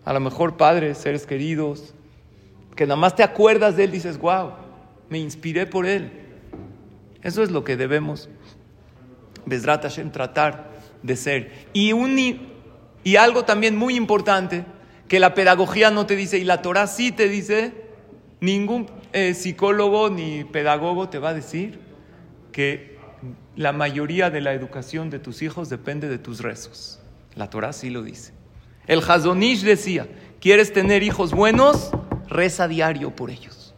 A 0.05 0.12
lo 0.12 0.19
mejor 0.19 0.57
padres, 0.57 0.99
seres 0.99 1.26
queridos, 1.26 1.95
que 2.75 2.87
nada 2.87 2.97
más 2.97 3.14
te 3.14 3.23
acuerdas 3.23 3.76
de 3.76 3.85
él, 3.85 3.93
dices, 3.93 4.19
wow, 4.19 4.50
me 5.09 5.21
inspiré 5.21 5.64
por 5.64 5.87
él. 5.87 6.11
Eso 7.23 7.40
es 7.45 7.52
lo 7.52 7.62
que 7.62 7.76
debemos, 7.76 8.28
Besrat 9.45 9.85
Hashem, 9.85 10.11
tratar 10.11 10.73
de 11.05 11.14
ser. 11.14 11.52
Y, 11.73 11.93
un, 11.93 12.19
y 13.05 13.14
algo 13.14 13.45
también 13.45 13.76
muy 13.76 13.95
importante, 13.95 14.64
que 15.07 15.21
la 15.21 15.35
pedagogía 15.35 15.93
no 15.93 16.05
te 16.05 16.16
dice, 16.16 16.37
y 16.38 16.43
la 16.43 16.62
Torah 16.62 16.88
sí 16.88 17.12
te 17.12 17.28
dice, 17.28 17.73
ningún 18.40 18.90
eh, 19.12 19.35
psicólogo 19.35 20.11
ni 20.11 20.43
pedagogo 20.43 21.09
te 21.09 21.21
va 21.21 21.28
a 21.28 21.35
decir 21.35 21.78
que 22.50 22.96
la 23.55 23.73
mayoría 23.73 24.31
de 24.31 24.41
la 24.41 24.53
educación 24.53 25.11
de 25.11 25.19
tus 25.19 25.43
hijos 25.43 25.69
depende 25.69 26.09
de 26.09 26.19
tus 26.19 26.41
rezos. 26.41 27.01
La 27.35 27.51
Torah 27.51 27.73
sí 27.73 27.91
lo 27.91 28.03
dice. 28.03 28.33
El 28.87 29.01
Hazonish 29.01 29.63
decía, 29.63 30.07
¿quieres 30.41 30.73
tener 30.73 31.03
hijos 31.03 31.33
buenos? 31.33 31.91
Reza 32.29 32.69
diario 32.69 33.15
por 33.15 33.31
ellos. 33.31 33.75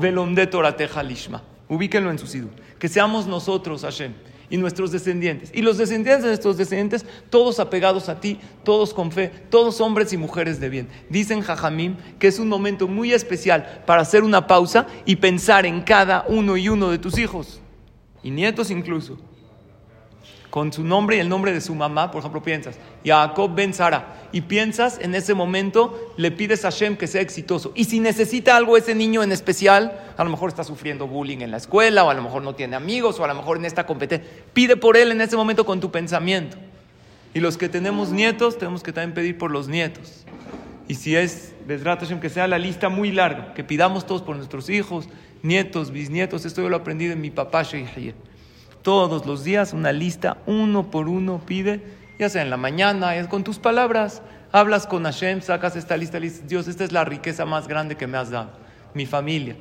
velomde 0.00 0.46
torateja 0.46 1.02
lishma. 1.02 1.42
Ubíquenlo 1.68 2.10
en 2.10 2.18
su 2.18 2.26
sidu. 2.26 2.48
Que 2.78 2.88
seamos 2.88 3.26
nosotros, 3.26 3.82
Hashem, 3.82 4.14
y 4.48 4.56
nuestros 4.56 4.90
descendientes. 4.90 5.50
Y 5.54 5.62
los 5.62 5.78
descendientes 5.78 6.22
de 6.22 6.30
nuestros 6.30 6.56
descendientes, 6.56 7.04
todos 7.28 7.60
apegados 7.60 8.08
a 8.08 8.18
ti, 8.18 8.40
todos 8.64 8.94
con 8.94 9.12
fe, 9.12 9.30
todos 9.50 9.80
hombres 9.80 10.12
y 10.12 10.16
mujeres 10.16 10.58
de 10.58 10.68
bien. 10.68 10.88
Dicen 11.08 11.42
Jajamim 11.42 11.96
que 12.18 12.28
es 12.28 12.38
un 12.38 12.48
momento 12.48 12.88
muy 12.88 13.12
especial 13.12 13.82
para 13.86 14.02
hacer 14.02 14.24
una 14.24 14.46
pausa 14.46 14.86
y 15.04 15.16
pensar 15.16 15.66
en 15.66 15.82
cada 15.82 16.24
uno 16.28 16.56
y 16.56 16.68
uno 16.68 16.90
de 16.90 16.98
tus 16.98 17.18
hijos, 17.18 17.60
y 18.22 18.30
nietos 18.30 18.70
incluso 18.70 19.18
con 20.50 20.72
su 20.72 20.82
nombre 20.82 21.16
y 21.16 21.20
el 21.20 21.28
nombre 21.28 21.52
de 21.52 21.60
su 21.60 21.74
mamá, 21.74 22.10
por 22.10 22.20
ejemplo, 22.20 22.42
piensas, 22.42 22.76
Jacob 23.04 23.54
Ben 23.54 23.72
Sara, 23.72 24.16
y 24.32 24.42
piensas 24.42 24.98
en 25.00 25.14
ese 25.14 25.32
momento, 25.32 26.12
le 26.16 26.32
pides 26.32 26.64
a 26.64 26.70
Hashem 26.70 26.96
que 26.96 27.06
sea 27.06 27.20
exitoso. 27.20 27.72
Y 27.74 27.84
si 27.84 28.00
necesita 28.00 28.56
algo 28.56 28.76
ese 28.76 28.94
niño 28.94 29.22
en 29.22 29.30
especial, 29.32 29.98
a 30.16 30.24
lo 30.24 30.30
mejor 30.30 30.50
está 30.50 30.64
sufriendo 30.64 31.06
bullying 31.06 31.38
en 31.38 31.52
la 31.52 31.56
escuela, 31.56 32.04
o 32.04 32.10
a 32.10 32.14
lo 32.14 32.22
mejor 32.22 32.42
no 32.42 32.54
tiene 32.54 32.76
amigos, 32.76 33.20
o 33.20 33.24
a 33.24 33.28
lo 33.28 33.34
mejor 33.34 33.58
en 33.58 33.64
esta 33.64 33.86
competencia, 33.86 34.28
pide 34.52 34.76
por 34.76 34.96
él 34.96 35.12
en 35.12 35.20
ese 35.20 35.36
momento 35.36 35.64
con 35.64 35.80
tu 35.80 35.90
pensamiento. 35.90 36.56
Y 37.32 37.38
los 37.38 37.56
que 37.56 37.68
tenemos 37.68 38.10
nietos, 38.10 38.58
tenemos 38.58 38.82
que 38.82 38.92
también 38.92 39.14
pedir 39.14 39.38
por 39.38 39.52
los 39.52 39.68
nietos. 39.68 40.24
Y 40.88 40.96
si 40.96 41.14
es, 41.14 41.52
Besrat 41.66 42.00
Hashem, 42.00 42.18
que 42.18 42.28
sea 42.28 42.48
la 42.48 42.58
lista 42.58 42.88
muy 42.88 43.12
larga, 43.12 43.54
que 43.54 43.62
pidamos 43.62 44.04
todos 44.04 44.22
por 44.22 44.34
nuestros 44.34 44.68
hijos, 44.68 45.08
nietos, 45.44 45.92
bisnietos, 45.92 46.44
esto 46.44 46.62
yo 46.62 46.68
lo 46.68 46.76
aprendí 46.76 47.06
de 47.06 47.14
mi 47.14 47.30
papá 47.30 47.62
Sheikh 47.62 48.14
todos 48.82 49.26
los 49.26 49.44
días 49.44 49.72
una 49.72 49.92
lista, 49.92 50.38
uno 50.46 50.90
por 50.90 51.08
uno 51.08 51.40
pide, 51.44 51.82
ya 52.18 52.28
sea 52.28 52.42
en 52.42 52.50
la 52.50 52.56
mañana, 52.56 53.16
es 53.16 53.26
con 53.26 53.44
tus 53.44 53.58
palabras. 53.58 54.22
Hablas 54.52 54.86
con 54.86 55.04
Hashem, 55.04 55.42
sacas 55.42 55.76
esta 55.76 55.96
lista, 55.96 56.18
dices, 56.18 56.48
Dios, 56.48 56.66
esta 56.66 56.84
es 56.84 56.92
la 56.92 57.04
riqueza 57.04 57.44
más 57.44 57.68
grande 57.68 57.96
que 57.96 58.06
me 58.06 58.18
has 58.18 58.30
dado, 58.30 58.50
mi 58.94 59.06
familia. 59.06 59.56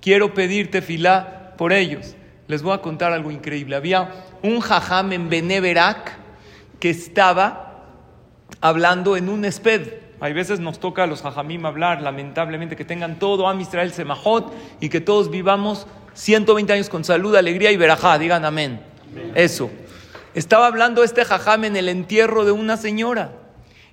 Quiero 0.00 0.34
pedirte 0.34 0.82
filá 0.82 1.54
por 1.56 1.72
ellos. 1.72 2.14
Les 2.48 2.62
voy 2.62 2.74
a 2.74 2.82
contar 2.82 3.12
algo 3.12 3.30
increíble. 3.30 3.76
Había 3.76 4.12
un 4.42 4.60
jajam 4.60 5.12
en 5.12 5.28
Beneverac 5.28 6.12
que 6.78 6.90
estaba 6.90 7.84
hablando 8.60 9.16
en 9.16 9.28
un 9.28 9.44
esped. 9.44 9.94
Hay 10.20 10.32
veces 10.32 10.60
nos 10.60 10.78
toca 10.78 11.02
a 11.04 11.06
los 11.06 11.22
jajamim 11.22 11.66
hablar, 11.66 12.02
lamentablemente, 12.02 12.76
que 12.76 12.84
tengan 12.84 13.18
todo 13.18 13.48
Am 13.48 13.60
Israel 13.60 13.92
Semajot 13.92 14.52
y 14.80 14.88
que 14.88 15.00
todos 15.00 15.30
vivamos 15.30 15.86
120 16.16 16.72
años 16.72 16.88
con 16.88 17.04
salud, 17.04 17.36
alegría 17.36 17.70
y 17.70 17.76
verajá. 17.76 18.18
Digan 18.18 18.44
amén. 18.44 18.80
Eso. 19.34 19.70
Estaba 20.34 20.66
hablando 20.66 21.04
este 21.04 21.24
jajam 21.24 21.64
en 21.64 21.76
el 21.76 21.88
entierro 21.88 22.44
de 22.44 22.52
una 22.52 22.76
señora. 22.76 23.32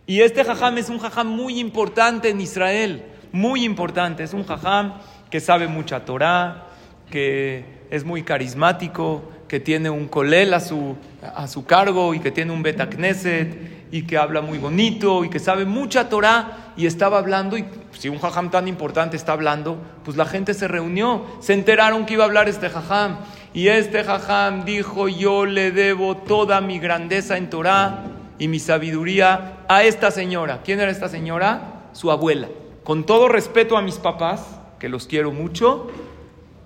Y 0.07 0.21
este 0.21 0.43
jajam 0.43 0.77
es 0.77 0.89
un 0.89 0.99
jajam 0.99 1.27
muy 1.27 1.59
importante 1.59 2.29
en 2.29 2.41
Israel. 2.41 3.03
Muy 3.31 3.63
importante. 3.63 4.23
Es 4.23 4.33
un 4.33 4.45
jajam 4.45 4.95
que 5.29 5.39
sabe 5.39 5.67
mucha 5.67 6.05
Torah, 6.05 6.67
que 7.11 7.65
es 7.89 8.05
muy 8.05 8.23
carismático, 8.23 9.29
que 9.53 9.59
tiene 9.59 9.91
un 9.91 10.07
colel 10.07 10.51
a 10.55 10.59
su, 10.59 10.95
a 11.21 11.47
su 11.47 11.63
cargo 11.63 12.15
y 12.15 12.19
que 12.19 12.31
tiene 12.31 12.51
un 12.51 12.63
betacneset 12.63 13.85
y 13.91 14.01
que 14.01 14.17
habla 14.17 14.41
muy 14.41 14.57
bonito 14.57 15.23
y 15.23 15.29
que 15.29 15.37
sabe 15.37 15.63
mucha 15.63 16.09
Torah 16.09 16.73
y 16.75 16.87
estaba 16.87 17.19
hablando 17.19 17.55
y 17.55 17.65
si 17.91 18.09
un 18.09 18.17
jajam 18.17 18.49
tan 18.49 18.67
importante 18.67 19.15
está 19.15 19.33
hablando, 19.33 19.77
pues 20.03 20.17
la 20.17 20.25
gente 20.25 20.55
se 20.55 20.67
reunió, 20.67 21.23
se 21.39 21.53
enteraron 21.53 22.07
que 22.07 22.15
iba 22.15 22.23
a 22.23 22.25
hablar 22.25 22.49
este 22.49 22.67
jajam 22.67 23.17
y 23.53 23.67
este 23.67 24.03
jajam 24.03 24.65
dijo 24.65 25.07
yo 25.07 25.45
le 25.45 25.69
debo 25.69 26.17
toda 26.17 26.59
mi 26.59 26.79
grandeza 26.79 27.37
en 27.37 27.51
Torah 27.51 28.05
y 28.39 28.47
mi 28.47 28.57
sabiduría 28.57 29.57
a 29.67 29.83
esta 29.83 30.09
señora. 30.09 30.61
¿Quién 30.65 30.79
era 30.79 30.89
esta 30.89 31.09
señora? 31.09 31.89
Su 31.91 32.09
abuela. 32.09 32.47
Con 32.83 33.05
todo 33.05 33.27
respeto 33.27 33.77
a 33.77 33.83
mis 33.83 33.99
papás, 33.99 34.47
que 34.79 34.89
los 34.89 35.05
quiero 35.05 35.31
mucho, 35.31 35.91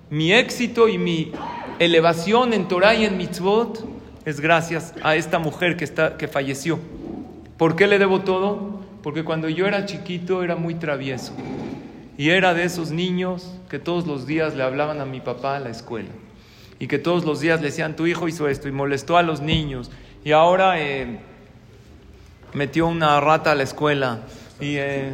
mi 0.09 0.31
éxito 0.31 0.87
y 0.87 0.97
mi 0.97 1.31
elevación 1.79 2.53
en 2.53 2.67
Torah 2.67 2.95
y 2.95 3.05
en 3.05 3.17
mitzvot 3.17 3.85
es 4.25 4.39
gracias 4.39 4.93
a 5.03 5.15
esta 5.15 5.39
mujer 5.39 5.77
que, 5.77 5.83
está, 5.83 6.17
que 6.17 6.27
falleció. 6.27 6.79
¿Por 7.57 7.75
qué 7.75 7.87
le 7.87 7.99
debo 7.99 8.21
todo? 8.21 8.81
Porque 9.03 9.23
cuando 9.23 9.49
yo 9.49 9.65
era 9.67 9.85
chiquito 9.85 10.43
era 10.43 10.55
muy 10.55 10.75
travieso. 10.75 11.33
Y 12.17 12.29
era 12.29 12.53
de 12.53 12.63
esos 12.63 12.91
niños 12.91 13.53
que 13.69 13.79
todos 13.79 14.07
los 14.07 14.25
días 14.25 14.55
le 14.55 14.63
hablaban 14.63 15.01
a 15.01 15.05
mi 15.05 15.21
papá 15.21 15.55
a 15.55 15.59
la 15.59 15.69
escuela. 15.69 16.09
Y 16.79 16.87
que 16.87 16.99
todos 16.99 17.25
los 17.25 17.39
días 17.39 17.61
le 17.61 17.67
decían, 17.67 17.95
tu 17.95 18.07
hijo 18.07 18.27
hizo 18.27 18.47
esto 18.47 18.67
y 18.67 18.71
molestó 18.71 19.17
a 19.17 19.23
los 19.23 19.41
niños. 19.41 19.91
Y 20.23 20.31
ahora 20.31 20.81
eh, 20.81 21.19
metió 22.53 22.87
una 22.87 23.19
rata 23.19 23.51
a 23.51 23.55
la 23.55 23.63
escuela. 23.63 24.21
Y, 24.59 24.75
eh, 24.77 25.13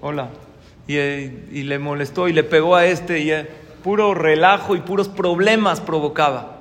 hola. 0.00 0.30
Eh, 0.88 1.46
y, 1.52 1.64
le 1.64 1.78
molestó 1.78 2.28
y 2.28 2.32
le 2.32 2.44
pegó 2.44 2.76
a 2.76 2.86
este. 2.86 3.20
Y 3.20 3.32
puro 3.86 4.14
relajo 4.14 4.74
y 4.74 4.80
puros 4.80 5.06
problemas 5.06 5.80
provocaba. 5.80 6.56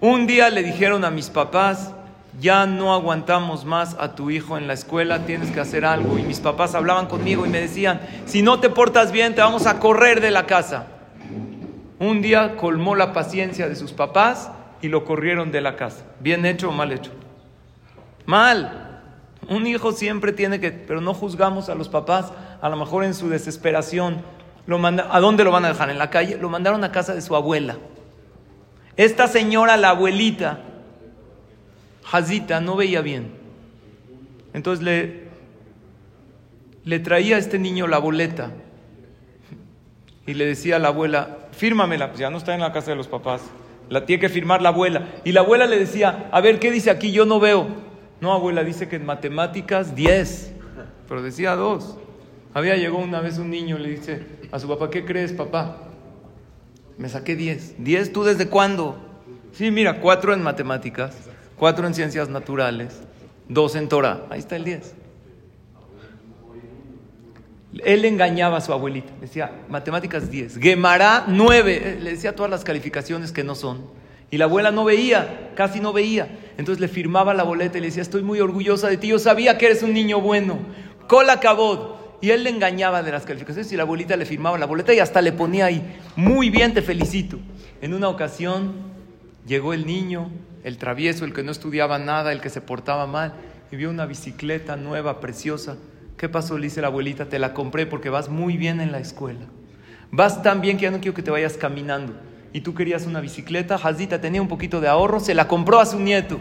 Un 0.00 0.26
día 0.26 0.48
le 0.48 0.62
dijeron 0.62 1.04
a 1.04 1.10
mis 1.10 1.28
papás, 1.28 1.92
ya 2.40 2.64
no 2.64 2.94
aguantamos 2.94 3.66
más 3.66 3.94
a 4.00 4.14
tu 4.14 4.30
hijo 4.30 4.56
en 4.56 4.66
la 4.66 4.72
escuela, 4.72 5.26
tienes 5.26 5.50
que 5.50 5.60
hacer 5.60 5.84
algo. 5.84 6.16
Y 6.16 6.22
mis 6.22 6.40
papás 6.40 6.74
hablaban 6.74 7.08
conmigo 7.08 7.44
y 7.44 7.50
me 7.50 7.60
decían, 7.60 8.00
si 8.24 8.40
no 8.40 8.58
te 8.58 8.70
portas 8.70 9.12
bien, 9.12 9.34
te 9.34 9.42
vamos 9.42 9.66
a 9.66 9.78
correr 9.80 10.22
de 10.22 10.30
la 10.30 10.46
casa. 10.46 10.86
Un 11.98 12.22
día 12.22 12.56
colmó 12.56 12.96
la 12.96 13.12
paciencia 13.12 13.68
de 13.68 13.76
sus 13.76 13.92
papás 13.92 14.50
y 14.80 14.88
lo 14.88 15.04
corrieron 15.04 15.52
de 15.52 15.60
la 15.60 15.76
casa. 15.76 16.06
¿Bien 16.20 16.46
hecho 16.46 16.70
o 16.70 16.72
mal 16.72 16.90
hecho? 16.90 17.10
Mal. 18.24 19.02
Un 19.46 19.66
hijo 19.66 19.92
siempre 19.92 20.32
tiene 20.32 20.58
que, 20.58 20.70
pero 20.72 21.02
no 21.02 21.12
juzgamos 21.12 21.68
a 21.68 21.74
los 21.74 21.90
papás, 21.90 22.32
a 22.62 22.68
lo 22.70 22.78
mejor 22.78 23.04
en 23.04 23.12
su 23.12 23.28
desesperación. 23.28 24.39
¿A 24.76 25.20
dónde 25.20 25.44
lo 25.44 25.50
van 25.50 25.64
a 25.64 25.68
dejar? 25.68 25.90
¿En 25.90 25.98
la 25.98 26.10
calle? 26.10 26.36
Lo 26.36 26.48
mandaron 26.48 26.84
a 26.84 26.92
casa 26.92 27.14
de 27.14 27.22
su 27.22 27.34
abuela. 27.34 27.78
Esta 28.96 29.26
señora, 29.26 29.76
la 29.76 29.90
abuelita, 29.90 30.60
Hazita 32.12 32.60
no 32.60 32.76
veía 32.76 33.00
bien. 33.00 33.32
Entonces 34.52 34.84
le, 34.84 35.28
le 36.84 36.98
traía 36.98 37.36
a 37.36 37.38
este 37.38 37.58
niño 37.58 37.86
la 37.86 37.98
boleta 37.98 38.50
y 40.26 40.34
le 40.34 40.46
decía 40.46 40.76
a 40.76 40.78
la 40.78 40.88
abuela, 40.88 41.38
fírmamela, 41.52 42.08
pues 42.08 42.20
ya 42.20 42.30
no 42.30 42.38
está 42.38 42.54
en 42.54 42.60
la 42.60 42.72
casa 42.72 42.90
de 42.90 42.96
los 42.96 43.08
papás, 43.08 43.42
la 43.88 44.06
tiene 44.06 44.20
que 44.20 44.28
firmar 44.28 44.62
la 44.62 44.68
abuela. 44.68 45.08
Y 45.24 45.32
la 45.32 45.40
abuela 45.40 45.66
le 45.66 45.78
decía, 45.78 46.28
a 46.30 46.40
ver, 46.40 46.58
¿qué 46.60 46.70
dice 46.70 46.90
aquí? 46.90 47.10
Yo 47.10 47.26
no 47.26 47.40
veo. 47.40 47.66
No, 48.20 48.32
abuela, 48.32 48.62
dice 48.62 48.88
que 48.88 48.96
en 48.96 49.06
matemáticas 49.06 49.94
10, 49.94 50.54
pero 51.08 51.22
decía 51.22 51.56
2. 51.56 51.96
Había 52.54 52.76
llegado 52.76 52.98
una 52.98 53.20
vez 53.20 53.38
un 53.38 53.50
niño 53.50 53.78
y 53.78 53.82
le 53.82 53.88
dice 53.90 54.22
a 54.50 54.58
su 54.58 54.68
papá, 54.68 54.90
¿qué 54.90 55.04
crees, 55.04 55.32
papá? 55.32 55.78
Me 56.98 57.08
saqué 57.08 57.36
10. 57.36 57.78
¿10 57.78 58.12
tú 58.12 58.24
desde 58.24 58.48
cuándo? 58.48 58.98
Sí, 59.52 59.70
mira, 59.70 60.00
4 60.00 60.34
en 60.34 60.42
matemáticas 60.42 61.30
cuatro 61.60 61.86
en 61.86 61.92
ciencias 61.92 62.30
naturales, 62.30 63.02
dos 63.46 63.76
en 63.76 63.90
Torah. 63.90 64.22
Ahí 64.30 64.38
está 64.38 64.56
el 64.56 64.64
10. 64.64 64.94
Él 67.84 68.04
engañaba 68.06 68.56
a 68.56 68.60
su 68.62 68.72
abuelita, 68.72 69.12
decía 69.20 69.52
matemáticas 69.68 70.30
10, 70.30 70.58
Gemara 70.58 71.26
9, 71.28 71.98
le 72.00 72.10
decía 72.12 72.34
todas 72.34 72.50
las 72.50 72.64
calificaciones 72.64 73.30
que 73.30 73.44
no 73.44 73.54
son. 73.54 73.82
Y 74.30 74.38
la 74.38 74.46
abuela 74.46 74.70
no 74.70 74.84
veía, 74.84 75.52
casi 75.54 75.80
no 75.80 75.92
veía. 75.92 76.28
Entonces 76.56 76.80
le 76.80 76.88
firmaba 76.88 77.34
la 77.34 77.42
boleta 77.42 77.76
y 77.76 77.82
le 77.82 77.88
decía, 77.88 78.02
estoy 78.02 78.22
muy 78.22 78.40
orgullosa 78.40 78.88
de 78.88 78.96
ti, 78.96 79.08
yo 79.08 79.18
sabía 79.18 79.58
que 79.58 79.66
eres 79.66 79.82
un 79.82 79.92
niño 79.92 80.20
bueno. 80.20 80.58
Cola 81.08 81.40
cabod. 81.40 81.99
Y 82.20 82.30
él 82.30 82.44
le 82.44 82.50
engañaba 82.50 83.02
de 83.02 83.12
las 83.12 83.24
calificaciones 83.24 83.72
y 83.72 83.76
la 83.76 83.84
abuelita 83.84 84.16
le 84.16 84.26
firmaba 84.26 84.58
la 84.58 84.66
boleta 84.66 84.92
y 84.92 84.98
hasta 84.98 85.22
le 85.22 85.32
ponía 85.32 85.66
ahí, 85.66 85.98
muy 86.16 86.50
bien, 86.50 86.74
te 86.74 86.82
felicito. 86.82 87.38
En 87.80 87.94
una 87.94 88.08
ocasión 88.08 88.74
llegó 89.46 89.72
el 89.72 89.86
niño, 89.86 90.30
el 90.64 90.76
travieso, 90.76 91.24
el 91.24 91.32
que 91.32 91.42
no 91.42 91.50
estudiaba 91.50 91.98
nada, 91.98 92.32
el 92.32 92.40
que 92.40 92.50
se 92.50 92.60
portaba 92.60 93.06
mal, 93.06 93.34
y 93.72 93.76
vio 93.76 93.88
una 93.88 94.04
bicicleta 94.06 94.76
nueva, 94.76 95.20
preciosa. 95.20 95.76
¿Qué 96.18 96.28
pasó? 96.28 96.58
Le 96.58 96.64
dice 96.64 96.82
la 96.82 96.88
abuelita, 96.88 97.30
te 97.30 97.38
la 97.38 97.54
compré 97.54 97.86
porque 97.86 98.10
vas 98.10 98.28
muy 98.28 98.58
bien 98.58 98.80
en 98.80 98.92
la 98.92 98.98
escuela. 98.98 99.46
Vas 100.10 100.42
tan 100.42 100.60
bien 100.60 100.76
que 100.76 100.82
ya 100.82 100.90
no 100.90 101.00
quiero 101.00 101.14
que 101.14 101.22
te 101.22 101.30
vayas 101.30 101.56
caminando. 101.56 102.12
Y 102.52 102.60
tú 102.60 102.74
querías 102.74 103.06
una 103.06 103.20
bicicleta, 103.20 103.76
Hazita 103.76 104.20
tenía 104.20 104.42
un 104.42 104.48
poquito 104.48 104.80
de 104.80 104.88
ahorro, 104.88 105.20
se 105.20 105.34
la 105.34 105.48
compró 105.48 105.78
a 105.78 105.86
su 105.86 106.00
nieto. 106.00 106.40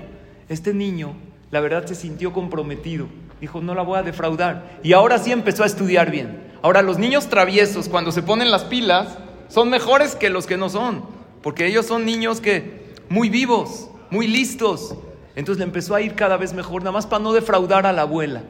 Este 0.49 0.73
niño, 0.73 1.13
la 1.51 1.61
verdad, 1.61 1.85
se 1.85 1.95
sintió 1.95 2.33
comprometido. 2.33 3.07
Dijo, 3.41 3.61
no 3.61 3.73
la 3.73 3.83
voy 3.83 3.99
a 3.99 4.03
defraudar. 4.03 4.79
Y 4.83 4.93
ahora 4.93 5.17
sí 5.17 5.31
empezó 5.31 5.63
a 5.63 5.67
estudiar 5.67 6.11
bien. 6.11 6.49
Ahora, 6.61 6.81
los 6.81 6.97
niños 6.97 7.27
traviesos, 7.27 7.87
cuando 7.87 8.11
se 8.11 8.21
ponen 8.21 8.51
las 8.51 8.65
pilas, 8.65 9.17
son 9.47 9.69
mejores 9.69 10.15
que 10.15 10.29
los 10.29 10.45
que 10.45 10.57
no 10.57 10.69
son. 10.69 11.03
Porque 11.41 11.65
ellos 11.65 11.85
son 11.85 12.05
niños 12.05 12.41
que, 12.41 12.93
muy 13.07 13.29
vivos, 13.29 13.89
muy 14.09 14.27
listos. 14.27 14.95
Entonces 15.35 15.59
le 15.59 15.65
empezó 15.65 15.95
a 15.95 16.01
ir 16.01 16.15
cada 16.15 16.35
vez 16.35 16.53
mejor, 16.53 16.81
nada 16.81 16.91
más 16.91 17.07
para 17.07 17.23
no 17.23 17.31
defraudar 17.31 17.85
a 17.85 17.93
la 17.93 18.01
abuela. 18.01 18.43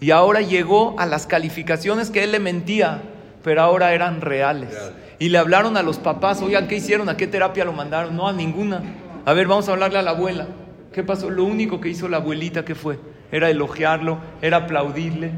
Y 0.00 0.10
ahora 0.10 0.42
llegó 0.42 0.94
a 0.98 1.06
las 1.06 1.26
calificaciones 1.26 2.10
que 2.10 2.22
él 2.24 2.32
le 2.32 2.40
mentía, 2.40 3.02
pero 3.42 3.62
ahora 3.62 3.94
eran 3.94 4.20
reales. 4.20 4.76
Y 5.18 5.30
le 5.30 5.38
hablaron 5.38 5.78
a 5.78 5.82
los 5.82 5.98
papás, 5.98 6.42
oigan, 6.42 6.68
¿qué 6.68 6.76
hicieron? 6.76 7.08
¿A 7.08 7.16
qué 7.16 7.26
terapia 7.26 7.64
lo 7.64 7.72
mandaron? 7.72 8.14
No, 8.14 8.28
a 8.28 8.32
ninguna. 8.32 8.82
A 9.24 9.32
ver, 9.32 9.46
vamos 9.46 9.68
a 9.68 9.72
hablarle 9.72 9.98
a 9.98 10.02
la 10.02 10.10
abuela. 10.10 10.48
¿Qué 10.92 11.02
pasó? 11.02 11.30
Lo 11.30 11.44
único 11.44 11.80
que 11.80 11.88
hizo 11.88 12.08
la 12.08 12.18
abuelita, 12.18 12.64
¿qué 12.64 12.74
fue? 12.74 12.98
Era 13.34 13.50
elogiarlo, 13.50 14.18
era 14.40 14.58
aplaudirle. 14.58 15.32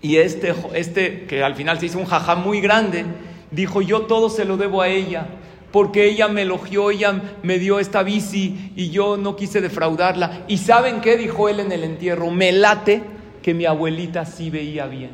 Y 0.00 0.16
este, 0.16 0.54
este 0.72 1.26
que 1.26 1.42
al 1.42 1.54
final 1.54 1.78
se 1.78 1.84
hizo 1.84 1.98
un 1.98 2.06
jajá 2.06 2.34
muy 2.34 2.62
grande, 2.62 3.04
dijo, 3.50 3.82
yo 3.82 4.06
todo 4.06 4.30
se 4.30 4.46
lo 4.46 4.56
debo 4.56 4.80
a 4.80 4.88
ella 4.88 5.26
porque 5.70 6.06
ella 6.06 6.28
me 6.28 6.42
elogió, 6.42 6.90
ella 6.90 7.20
me 7.42 7.58
dio 7.58 7.78
esta 7.78 8.02
bici 8.02 8.72
y 8.74 8.88
yo 8.88 9.18
no 9.18 9.36
quise 9.36 9.60
defraudarla. 9.60 10.44
¿Y 10.48 10.56
saben 10.56 11.02
qué 11.02 11.18
dijo 11.18 11.50
él 11.50 11.60
en 11.60 11.72
el 11.72 11.84
entierro? 11.84 12.30
Me 12.30 12.52
late 12.52 13.02
que 13.42 13.52
mi 13.52 13.66
abuelita 13.66 14.24
sí 14.24 14.48
veía 14.48 14.86
bien. 14.86 15.10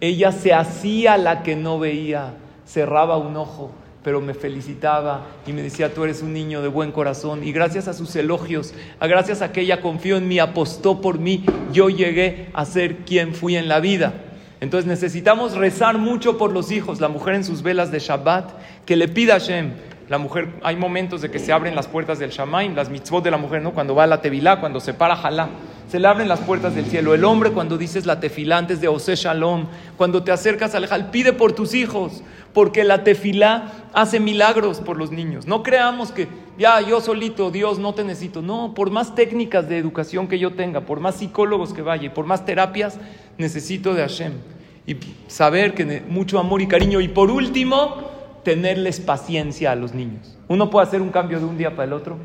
Ella 0.00 0.32
se 0.32 0.54
hacía 0.54 1.18
la 1.18 1.42
que 1.42 1.54
no 1.54 1.78
veía, 1.78 2.32
cerraba 2.66 3.18
un 3.18 3.36
ojo, 3.36 3.72
pero 4.04 4.20
me 4.20 4.34
felicitaba 4.34 5.26
y 5.46 5.52
me 5.54 5.62
decía, 5.62 5.94
tú 5.94 6.04
eres 6.04 6.20
un 6.20 6.34
niño 6.34 6.60
de 6.60 6.68
buen 6.68 6.92
corazón. 6.92 7.42
Y 7.42 7.52
gracias 7.52 7.88
a 7.88 7.94
sus 7.94 8.14
elogios, 8.14 8.74
gracias 9.00 9.40
a 9.40 9.50
que 9.50 9.62
ella 9.62 9.80
confió 9.80 10.18
en 10.18 10.28
mí, 10.28 10.38
apostó 10.38 11.00
por 11.00 11.18
mí, 11.18 11.42
yo 11.72 11.88
llegué 11.88 12.48
a 12.52 12.66
ser 12.66 12.98
quien 12.98 13.34
fui 13.34 13.56
en 13.56 13.66
la 13.66 13.80
vida. 13.80 14.12
Entonces 14.60 14.86
necesitamos 14.86 15.56
rezar 15.56 15.96
mucho 15.96 16.36
por 16.36 16.52
los 16.52 16.70
hijos, 16.70 17.00
la 17.00 17.08
mujer 17.08 17.34
en 17.34 17.44
sus 17.44 17.62
velas 17.62 17.90
de 17.90 17.98
Shabbat, 17.98 18.52
que 18.84 18.96
le 18.96 19.08
pida 19.08 19.36
a 19.36 19.40
Hashem. 19.40 19.72
La 20.08 20.18
mujer, 20.18 20.48
hay 20.62 20.76
momentos 20.76 21.22
de 21.22 21.30
que 21.30 21.38
se 21.38 21.52
abren 21.52 21.74
las 21.74 21.86
puertas 21.86 22.18
del 22.18 22.30
Shamaim, 22.30 22.74
las 22.74 22.90
mitzvot 22.90 23.24
de 23.24 23.30
la 23.30 23.38
mujer, 23.38 23.62
¿no? 23.62 23.72
Cuando 23.72 23.94
va 23.94 24.04
a 24.04 24.06
la 24.06 24.20
tevilá, 24.20 24.60
cuando 24.60 24.80
se 24.80 24.92
para 24.92 25.16
jalá, 25.16 25.48
se 25.88 25.98
le 25.98 26.06
abren 26.08 26.28
las 26.28 26.40
puertas 26.40 26.74
del 26.74 26.86
cielo. 26.86 27.14
El 27.14 27.24
hombre, 27.24 27.52
cuando 27.52 27.78
dices 27.78 28.04
la 28.04 28.20
tefilá 28.20 28.58
antes 28.58 28.80
de 28.80 28.88
Ose 28.88 29.16
Shalom, 29.16 29.66
cuando 29.96 30.22
te 30.22 30.30
acercas 30.30 30.74
al 30.74 30.86
Jal, 30.86 31.10
pide 31.10 31.32
por 31.32 31.52
tus 31.52 31.74
hijos, 31.74 32.22
porque 32.52 32.84
la 32.84 33.02
tefilá 33.02 33.72
hace 33.94 34.20
milagros 34.20 34.80
por 34.80 34.98
los 34.98 35.10
niños. 35.10 35.46
No 35.46 35.62
creamos 35.62 36.12
que 36.12 36.28
ya 36.58 36.80
yo 36.82 37.00
solito, 37.00 37.50
Dios, 37.50 37.78
no 37.78 37.94
te 37.94 38.04
necesito. 38.04 38.42
No, 38.42 38.74
por 38.74 38.90
más 38.90 39.14
técnicas 39.14 39.68
de 39.68 39.78
educación 39.78 40.28
que 40.28 40.38
yo 40.38 40.52
tenga, 40.52 40.82
por 40.82 41.00
más 41.00 41.16
psicólogos 41.16 41.72
que 41.72 41.82
vaya 41.82 42.12
por 42.12 42.26
más 42.26 42.44
terapias, 42.44 42.98
necesito 43.38 43.94
de 43.94 44.02
Hashem 44.02 44.32
y 44.86 44.96
saber 45.28 45.74
que 45.74 46.02
mucho 46.08 46.38
amor 46.38 46.60
y 46.60 46.68
cariño. 46.68 47.00
Y 47.00 47.08
por 47.08 47.30
último, 47.30 48.13
tenerles 48.44 49.00
paciencia 49.00 49.72
a 49.72 49.74
los 49.74 49.94
niños. 49.94 50.36
¿Uno 50.48 50.70
puede 50.70 50.86
hacer 50.86 51.02
un 51.02 51.10
cambio 51.10 51.38
de 51.38 51.46
un 51.46 51.58
día 51.58 51.70
para 51.70 51.84
el 51.84 51.92
otro? 51.92 52.18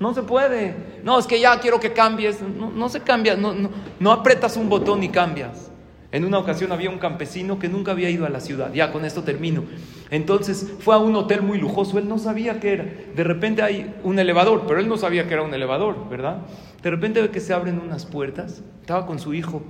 No 0.00 0.12
se 0.12 0.22
puede. 0.22 0.74
No, 1.04 1.18
es 1.18 1.26
que 1.26 1.40
ya 1.40 1.58
quiero 1.60 1.80
que 1.80 1.92
cambies. 1.92 2.40
No, 2.42 2.88
se 2.88 3.00
cambia. 3.00 3.36
No, 3.36 3.54
no, 3.54 3.70
no 3.98 4.12
apretas 4.12 4.56
un 4.56 4.68
botón 4.68 5.02
y 5.02 5.08
cambias. 5.08 5.70
En 6.12 6.24
una 6.24 6.38
ocasión 6.38 6.72
había 6.72 6.90
un 6.90 6.98
campesino 6.98 7.58
que 7.58 7.68
nunca 7.68 7.92
había 7.92 8.10
ido 8.10 8.26
a 8.26 8.28
la 8.28 8.40
ciudad. 8.40 8.72
Ya 8.72 8.92
con 8.92 9.04
esto 9.04 9.22
termino. 9.22 9.64
Entonces 10.10 10.74
fue 10.80 10.94
a 10.94 10.98
un 10.98 11.14
hotel 11.16 11.42
muy 11.42 11.58
lujoso. 11.58 11.98
Él 11.98 12.08
no 12.08 12.18
sabía 12.18 12.60
qué 12.60 12.72
era. 12.72 12.86
De 13.14 13.24
repente 13.24 13.62
hay 13.62 13.94
un 14.02 14.18
elevador, 14.18 14.64
pero 14.66 14.80
él 14.80 14.88
no 14.88 14.96
sabía 14.96 15.26
que 15.26 15.34
era 15.34 15.42
un 15.42 15.52
elevador, 15.52 16.08
¿verdad? 16.08 16.38
De 16.82 16.90
repente 16.90 17.22
ve 17.22 17.30
que 17.30 17.40
se 17.40 17.52
abren 17.52 17.80
unas 17.80 18.06
puertas. 18.06 18.62
Estaba 18.80 19.06
con 19.06 19.18
su 19.18 19.34
hijo. 19.34 19.62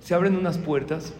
Se 0.00 0.14
abren 0.14 0.36
unas 0.36 0.58
puertas 0.58 1.12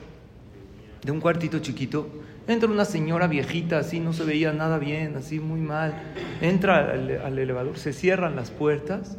de 1.03 1.13
un 1.13 1.21
cuartito 1.21 1.59
chiquito, 1.61 2.09
entra 2.49 2.69
una 2.69 2.87
señora 2.87 3.27
viejita, 3.27 3.79
así 3.79 4.01
no 4.01 4.13
se 4.13 4.25
veía 4.25 4.53
nada 4.53 4.79
bien, 4.79 5.15
así 5.17 5.39
muy 5.39 5.61
mal. 5.61 5.95
Entra 6.41 6.93
al, 6.93 7.39
elevador, 7.39 7.79
se 7.79 7.93
cierran 7.93 8.35
las 8.37 8.51
puertas, 8.51 9.19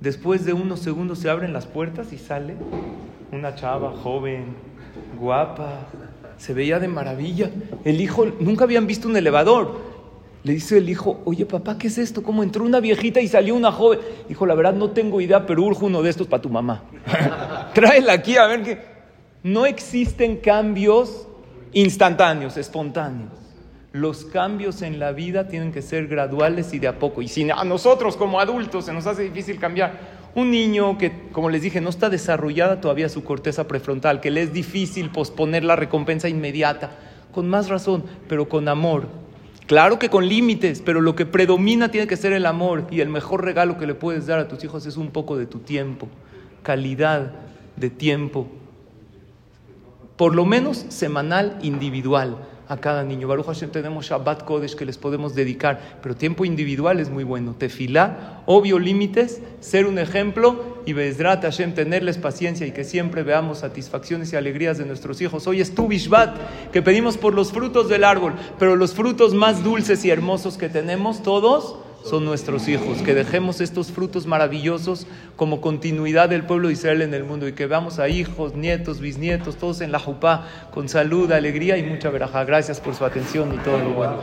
después 0.00 0.44
de 0.44 0.52
unos 0.52 0.80
segundos 0.80 1.18
se 1.18 1.30
abren 1.30 1.52
las 1.52 1.66
puertas 1.66 2.12
y 2.12 2.18
sale 2.18 2.54
una 3.32 3.54
chava 3.54 3.92
joven, 3.92 4.54
guapa, 5.18 5.88
se 6.36 6.52
veía 6.52 6.78
de 6.78 6.88
maravilla. 6.88 7.50
El 7.84 8.00
hijo, 8.00 8.26
nunca 8.38 8.64
habían 8.64 8.86
visto 8.86 9.08
un 9.08 9.16
elevador. 9.16 9.88
Le 10.44 10.52
dice 10.52 10.78
el 10.78 10.88
hijo, 10.88 11.20
oye 11.24 11.46
papá, 11.46 11.76
¿qué 11.78 11.88
es 11.88 11.98
esto? 11.98 12.22
¿Cómo 12.22 12.42
entró 12.42 12.64
una 12.64 12.80
viejita 12.80 13.20
y 13.20 13.28
salió 13.28 13.54
una 13.54 13.72
joven? 13.72 13.98
Dijo, 14.28 14.46
la 14.46 14.54
verdad 14.54 14.74
no 14.74 14.90
tengo 14.90 15.20
idea, 15.20 15.46
pero 15.46 15.64
urjo 15.64 15.86
uno 15.86 16.00
de 16.00 16.10
estos 16.10 16.26
para 16.26 16.42
tu 16.42 16.48
mamá. 16.48 16.84
Tráela 17.74 18.12
aquí 18.12 18.36
a 18.36 18.46
ver 18.46 18.62
qué. 18.62 18.78
No 19.42 19.66
existen 19.66 20.36
cambios 20.36 21.27
instantáneos, 21.72 22.56
espontáneos. 22.56 23.32
Los 23.92 24.24
cambios 24.26 24.82
en 24.82 24.98
la 24.98 25.12
vida 25.12 25.48
tienen 25.48 25.72
que 25.72 25.82
ser 25.82 26.08
graduales 26.08 26.74
y 26.74 26.78
de 26.78 26.88
a 26.88 26.98
poco. 26.98 27.22
Y 27.22 27.50
a 27.50 27.64
nosotros 27.64 28.16
como 28.16 28.38
adultos 28.38 28.84
se 28.84 28.92
nos 28.92 29.06
hace 29.06 29.22
difícil 29.22 29.58
cambiar, 29.58 30.18
un 30.34 30.50
niño 30.50 30.98
que, 30.98 31.28
como 31.32 31.48
les 31.48 31.62
dije, 31.62 31.80
no 31.80 31.88
está 31.88 32.10
desarrollada 32.10 32.80
todavía 32.80 33.08
su 33.08 33.24
corteza 33.24 33.66
prefrontal, 33.66 34.20
que 34.20 34.30
le 34.30 34.42
es 34.42 34.52
difícil 34.52 35.10
posponer 35.10 35.64
la 35.64 35.74
recompensa 35.74 36.28
inmediata, 36.28 36.90
con 37.32 37.48
más 37.48 37.68
razón, 37.68 38.04
pero 38.28 38.48
con 38.48 38.68
amor. 38.68 39.08
Claro 39.66 39.98
que 39.98 40.10
con 40.10 40.28
límites, 40.28 40.82
pero 40.84 41.00
lo 41.00 41.14
que 41.14 41.26
predomina 41.26 41.90
tiene 41.90 42.06
que 42.06 42.16
ser 42.16 42.32
el 42.32 42.46
amor 42.46 42.86
y 42.90 43.00
el 43.00 43.08
mejor 43.08 43.44
regalo 43.44 43.78
que 43.78 43.86
le 43.86 43.94
puedes 43.94 44.26
dar 44.26 44.38
a 44.38 44.48
tus 44.48 44.62
hijos 44.64 44.86
es 44.86 44.96
un 44.96 45.10
poco 45.10 45.36
de 45.36 45.46
tu 45.46 45.58
tiempo, 45.58 46.08
calidad 46.62 47.32
de 47.76 47.90
tiempo 47.90 48.48
por 50.18 50.34
lo 50.34 50.44
menos 50.44 50.84
semanal, 50.88 51.58
individual 51.62 52.36
a 52.68 52.76
cada 52.76 53.02
niño. 53.02 53.28
Baruch 53.28 53.46
Hashem 53.46 53.70
tenemos 53.70 54.06
Shabbat 54.06 54.44
Kodesh 54.44 54.74
que 54.74 54.84
les 54.84 54.98
podemos 54.98 55.34
dedicar, 55.34 55.80
pero 56.02 56.14
tiempo 56.16 56.44
individual 56.44 57.00
es 57.00 57.08
muy 57.08 57.24
bueno. 57.24 57.54
Tefilá, 57.56 58.42
obvio 58.44 58.78
límites, 58.80 59.40
ser 59.60 59.86
un 59.86 59.98
ejemplo 59.98 60.82
y 60.84 60.92
Bezrat 60.92 61.42
Hashem 61.42 61.72
tenerles 61.72 62.18
paciencia 62.18 62.66
y 62.66 62.72
que 62.72 62.84
siempre 62.84 63.22
veamos 63.22 63.58
satisfacciones 63.58 64.32
y 64.32 64.36
alegrías 64.36 64.76
de 64.76 64.86
nuestros 64.86 65.20
hijos. 65.20 65.46
Hoy 65.46 65.60
es 65.60 65.74
tu 65.74 65.86
Bishvat, 65.86 66.36
que 66.72 66.82
pedimos 66.82 67.16
por 67.16 67.32
los 67.32 67.52
frutos 67.52 67.88
del 67.88 68.02
árbol, 68.02 68.34
pero 68.58 68.74
los 68.74 68.94
frutos 68.94 69.34
más 69.34 69.62
dulces 69.62 70.04
y 70.04 70.10
hermosos 70.10 70.58
que 70.58 70.68
tenemos 70.68 71.22
todos 71.22 71.76
son 72.04 72.24
nuestros 72.24 72.68
hijos, 72.68 73.02
que 73.02 73.14
dejemos 73.14 73.60
estos 73.60 73.92
frutos 73.92 74.26
maravillosos 74.26 75.06
como 75.36 75.60
continuidad 75.60 76.28
del 76.28 76.44
pueblo 76.44 76.68
de 76.68 76.74
Israel 76.74 77.02
en 77.02 77.14
el 77.14 77.24
mundo 77.24 77.48
y 77.48 77.52
que 77.52 77.66
veamos 77.66 77.98
a 77.98 78.08
hijos, 78.08 78.54
nietos, 78.54 79.00
bisnietos, 79.00 79.56
todos 79.56 79.80
en 79.80 79.92
la 79.92 79.98
jupá, 79.98 80.46
con 80.72 80.88
salud, 80.88 81.30
alegría 81.32 81.76
y 81.76 81.82
mucha 81.82 82.10
veraja. 82.10 82.44
Gracias 82.44 82.80
por 82.80 82.94
su 82.94 83.04
atención 83.04 83.54
y 83.54 83.58
todo 83.58 83.78
lo 83.78 83.90
bueno. 83.90 84.18